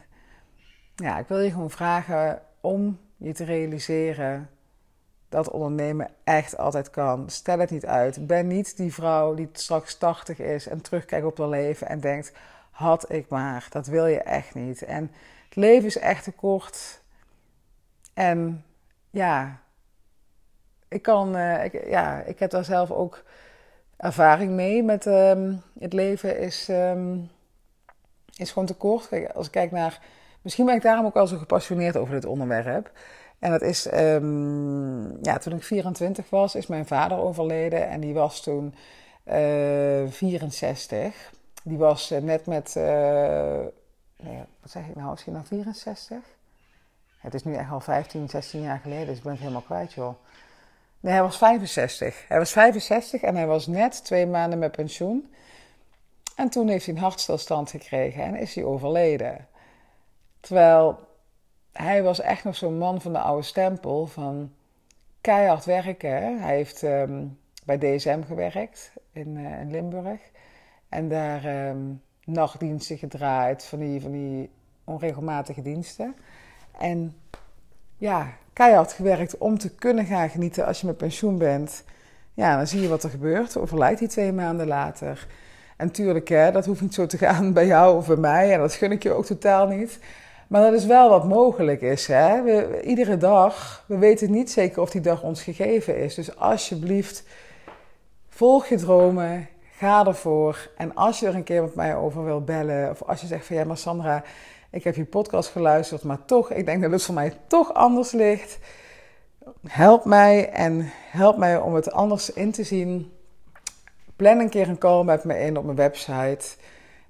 ja, 0.95 1.19
ik 1.19 1.27
wil 1.27 1.39
je 1.39 1.51
gewoon 1.51 1.69
vragen 1.69 2.41
om 2.61 2.99
je 3.17 3.33
te 3.33 3.43
realiseren 3.43 4.49
dat 5.29 5.49
ondernemen 5.49 6.09
echt 6.23 6.57
altijd 6.57 6.89
kan. 6.89 7.29
Stel 7.29 7.59
het 7.59 7.69
niet 7.69 7.85
uit. 7.85 8.27
Ben 8.27 8.47
niet 8.47 8.77
die 8.77 8.93
vrouw 8.93 9.33
die 9.33 9.49
straks 9.51 9.97
80 9.97 10.39
is 10.39 10.67
en 10.67 10.81
terugkijkt 10.81 11.25
op 11.25 11.37
haar 11.37 11.49
leven 11.49 11.87
en 11.87 11.99
denkt: 11.99 12.31
had 12.71 13.11
ik 13.11 13.29
maar. 13.29 13.67
Dat 13.69 13.87
wil 13.87 14.05
je 14.05 14.21
echt 14.21 14.55
niet. 14.55 14.83
En 14.83 15.11
het 15.45 15.55
leven 15.55 15.87
is 15.87 15.97
echt 15.97 16.23
te 16.23 16.31
kort. 16.31 17.01
En 18.13 18.63
ja, 19.09 19.59
ik 20.87 21.01
kan, 21.01 21.37
ik, 21.37 21.87
ja, 21.87 22.21
ik 22.21 22.39
heb 22.39 22.49
daar 22.49 22.65
zelf 22.65 22.91
ook 22.91 23.23
ervaring 23.97 24.51
mee 24.51 24.83
met 24.83 25.05
um, 25.05 25.61
het 25.79 25.93
leven 25.93 26.39
is, 26.39 26.67
um, 26.69 27.29
is 28.35 28.51
gewoon 28.51 28.67
te 28.67 28.73
kort. 28.73 29.33
Als 29.33 29.45
ik 29.45 29.51
kijk 29.51 29.71
naar, 29.71 29.99
misschien 30.41 30.65
ben 30.65 30.75
ik 30.75 30.81
daarom 30.81 31.05
ook 31.05 31.15
al 31.15 31.27
zo 31.27 31.37
gepassioneerd 31.37 31.97
over 31.97 32.13
dit 32.13 32.25
onderwerp. 32.25 32.91
En 33.39 33.51
dat 33.51 33.61
is, 33.61 33.93
um, 33.93 35.23
ja, 35.23 35.37
toen 35.37 35.53
ik 35.53 35.63
24 35.63 36.29
was, 36.29 36.55
is 36.55 36.67
mijn 36.67 36.85
vader 36.85 37.17
overleden 37.17 37.89
en 37.89 37.99
die 37.99 38.13
was 38.13 38.41
toen 38.41 38.75
uh, 39.27 40.03
eh, 40.03 40.11
64. 40.11 41.31
Die 41.63 41.77
was 41.77 42.11
uh, 42.11 42.19
net 42.19 42.45
met, 42.45 42.75
uh, 42.77 42.83
nee, 44.17 44.43
wat 44.61 44.71
zeg 44.71 44.87
ik 44.87 44.95
nou, 44.95 45.13
is 45.13 45.23
hij 45.23 45.33
nou 45.33 45.45
64? 45.45 46.17
Het 47.17 47.33
is 47.33 47.43
nu 47.43 47.55
echt 47.55 47.71
al 47.71 47.79
15, 47.79 48.29
16 48.29 48.61
jaar 48.61 48.79
geleden, 48.79 49.07
dus 49.07 49.17
ik 49.17 49.23
ben 49.23 49.31
het 49.31 49.41
helemaal 49.41 49.61
kwijt, 49.61 49.93
joh. 49.93 50.13
Nee, 50.99 51.13
hij 51.13 51.21
was 51.21 51.37
65. 51.37 52.27
Hij 52.27 52.37
was 52.37 52.51
65 52.51 53.21
en 53.21 53.35
hij 53.35 53.47
was 53.47 53.67
net 53.67 54.03
twee 54.03 54.27
maanden 54.27 54.59
met 54.59 54.71
pensioen. 54.71 55.33
En 56.35 56.49
toen 56.49 56.67
heeft 56.67 56.85
hij 56.85 56.95
een 56.95 57.01
hartstilstand 57.01 57.69
gekregen 57.69 58.23
en 58.23 58.35
is 58.35 58.55
hij 58.55 58.63
overleden. 58.63 59.47
Terwijl 60.39 61.08
hij 61.83 62.03
was 62.03 62.21
echt 62.21 62.43
nog 62.43 62.55
zo'n 62.55 62.77
man 62.77 63.01
van 63.01 63.13
de 63.13 63.19
oude 63.19 63.43
stempel 63.43 64.07
van 64.07 64.51
keihard 65.21 65.65
werken. 65.65 66.41
Hij 66.41 66.55
heeft 66.55 66.81
um, 66.81 67.37
bij 67.65 67.77
DSM 67.77 68.21
gewerkt 68.23 68.91
in, 69.11 69.37
uh, 69.37 69.59
in, 69.59 69.71
Limburg. 69.71 70.19
En 70.89 71.09
daar 71.09 71.69
um, 71.69 72.01
nachtdiensten 72.25 72.97
gedraaid, 72.97 73.65
van 73.65 73.79
die, 73.79 74.01
van 74.01 74.11
die 74.11 74.49
onregelmatige 74.83 75.61
diensten. 75.61 76.15
En 76.77 77.15
ja, 77.97 78.27
keihard 78.53 78.93
gewerkt 78.93 79.37
om 79.37 79.57
te 79.57 79.75
kunnen 79.75 80.05
gaan 80.05 80.29
genieten 80.29 80.65
als 80.65 80.81
je 80.81 80.87
met 80.87 80.97
pensioen 80.97 81.37
bent. 81.37 81.83
Ja, 82.33 82.57
dan 82.57 82.67
zie 82.67 82.81
je 82.81 82.87
wat 82.87 83.03
er 83.03 83.09
gebeurt. 83.09 83.57
Overlijdt 83.57 83.99
hij 83.99 84.09
twee 84.09 84.31
maanden 84.31 84.67
later. 84.67 85.27
En 85.77 85.91
tuurlijk, 85.91 86.27
hè, 86.27 86.51
dat 86.51 86.65
hoeft 86.65 86.81
niet 86.81 86.93
zo 86.93 87.05
te 87.05 87.17
gaan 87.17 87.53
bij 87.59 87.65
jou 87.65 87.97
of 87.97 88.07
bij 88.07 88.15
mij. 88.15 88.53
En 88.53 88.59
dat 88.59 88.73
gun 88.73 88.91
ik 88.91 89.03
je 89.03 89.11
ook 89.11 89.25
totaal 89.25 89.67
niet. 89.67 89.99
Maar 90.49 90.61
dat 90.61 90.73
is 90.73 90.85
wel 90.85 91.09
wat 91.09 91.23
mogelijk 91.23 91.81
is. 91.81 92.07
Hè? 92.07 92.41
Iedere 92.81 93.17
dag, 93.17 93.83
we 93.87 93.97
weten 93.97 94.31
niet 94.31 94.51
zeker 94.51 94.81
of 94.81 94.89
die 94.89 95.01
dag 95.01 95.23
ons 95.23 95.43
gegeven 95.43 95.97
is. 95.97 96.15
Dus 96.15 96.35
alsjeblieft, 96.35 97.23
volg 98.29 98.67
je 98.67 98.77
dromen, 98.77 99.47
ga 99.77 100.05
ervoor. 100.05 100.69
En 100.77 100.95
als 100.95 101.19
je 101.19 101.27
er 101.27 101.35
een 101.35 101.43
keer 101.43 101.61
met 101.61 101.75
mij 101.75 101.95
over 101.95 102.23
wil 102.23 102.41
bellen, 102.41 102.89
of 102.89 103.03
als 103.03 103.21
je 103.21 103.27
zegt 103.27 103.45
van 103.45 103.55
ja, 103.55 103.63
maar 103.63 103.77
Sandra, 103.77 104.23
Ik 104.71 104.83
heb 104.83 104.95
je 104.95 105.05
podcast 105.05 105.49
geluisterd, 105.49 106.03
maar 106.03 106.25
toch, 106.25 106.51
ik 106.51 106.65
denk 106.65 106.81
dat 106.81 106.91
het 106.91 107.03
voor 107.03 107.15
mij 107.15 107.33
toch 107.47 107.73
anders 107.73 108.11
ligt. 108.11 108.59
Help 109.67 110.05
mij 110.05 110.49
en 110.49 110.91
help 111.11 111.37
mij 111.37 111.57
om 111.57 111.75
het 111.75 111.91
anders 111.91 112.33
in 112.33 112.51
te 112.51 112.63
zien. 112.63 113.11
Plan 114.15 114.39
een 114.39 114.49
keer 114.49 114.67
een 114.67 114.77
call 114.77 115.03
met 115.03 115.23
me 115.23 115.39
in 115.39 115.57
op 115.57 115.63
mijn 115.63 115.77
website. 115.77 116.45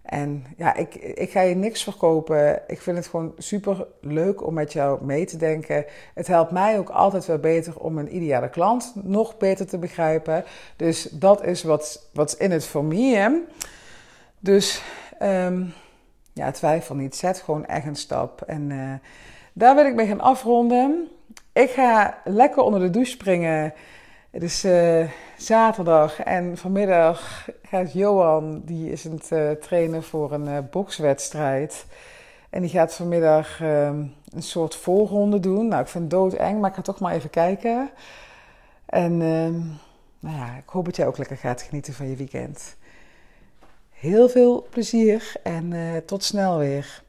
En 0.01 0.45
ja, 0.57 0.75
ik, 0.75 0.95
ik 0.95 1.31
ga 1.31 1.41
je 1.41 1.55
niks 1.55 1.83
verkopen. 1.83 2.61
Ik 2.67 2.81
vind 2.81 2.97
het 2.97 3.07
gewoon 3.07 3.33
super 3.37 3.87
leuk 4.01 4.45
om 4.45 4.53
met 4.53 4.73
jou 4.73 5.05
mee 5.05 5.25
te 5.25 5.37
denken. 5.37 5.85
Het 6.13 6.27
helpt 6.27 6.51
mij 6.51 6.77
ook 6.77 6.89
altijd 6.89 7.25
wel 7.25 7.37
beter 7.37 7.79
om 7.79 7.97
een 7.97 8.15
ideale 8.15 8.49
klant 8.49 8.93
nog 8.95 9.37
beter 9.37 9.67
te 9.67 9.77
begrijpen. 9.77 10.43
Dus 10.75 11.03
dat 11.03 11.45
is 11.45 11.63
wat, 11.63 12.35
in 12.37 12.51
het 12.51 12.65
voor 12.65 12.83
me. 12.83 13.43
Dus 14.39 14.83
um, 15.21 15.73
ja, 16.33 16.51
twijfel 16.51 16.95
niet. 16.95 17.15
Zet 17.15 17.39
gewoon 17.39 17.65
echt 17.65 17.85
een 17.85 17.95
stap. 17.95 18.41
En 18.41 18.69
uh, 18.69 18.93
daar 19.53 19.75
wil 19.75 19.85
ik 19.85 19.95
mee 19.95 20.07
gaan 20.07 20.21
afronden. 20.21 21.07
Ik 21.53 21.69
ga 21.69 22.17
lekker 22.23 22.61
onder 22.63 22.79
de 22.79 22.89
douche 22.89 23.11
springen. 23.11 23.73
Het 24.29 24.43
is 24.43 24.65
uh, 24.65 25.09
zaterdag 25.37 26.23
en 26.23 26.57
vanmiddag 26.57 27.49
gaat 27.63 27.93
Johan, 27.93 28.61
die 28.65 28.91
is 28.91 29.03
het 29.03 29.29
uh, 29.33 29.51
trainen 29.51 30.03
voor 30.03 30.31
een 30.31 30.47
uh, 30.47 30.57
bokswedstrijd. 30.71 31.85
En 32.49 32.61
die 32.61 32.69
gaat 32.69 32.93
vanmiddag 32.93 33.61
ehm, 33.61 34.05
een 34.29 34.43
soort 34.43 34.75
voorronde 34.75 35.39
doen. 35.39 35.67
Nou, 35.67 35.81
ik 35.81 35.87
vind 35.87 36.03
het 36.03 36.11
doodeng, 36.13 36.59
maar 36.59 36.69
ik 36.69 36.75
ga 36.75 36.81
toch 36.81 36.99
maar 36.99 37.13
even 37.13 37.29
kijken. 37.29 37.89
En 38.85 39.11
ehm, 39.21 39.59
nou 40.19 40.37
ja, 40.37 40.57
ik 40.57 40.69
hoop 40.69 40.85
dat 40.85 40.95
jij 40.95 41.07
ook 41.07 41.17
lekker 41.17 41.37
gaat 41.37 41.61
genieten 41.61 41.93
van 41.93 42.09
je 42.09 42.15
weekend. 42.15 42.75
Heel 43.89 44.29
veel 44.29 44.67
plezier 44.69 45.31
en 45.43 45.73
tot 46.05 46.23
snel 46.23 46.57
weer. 46.57 47.03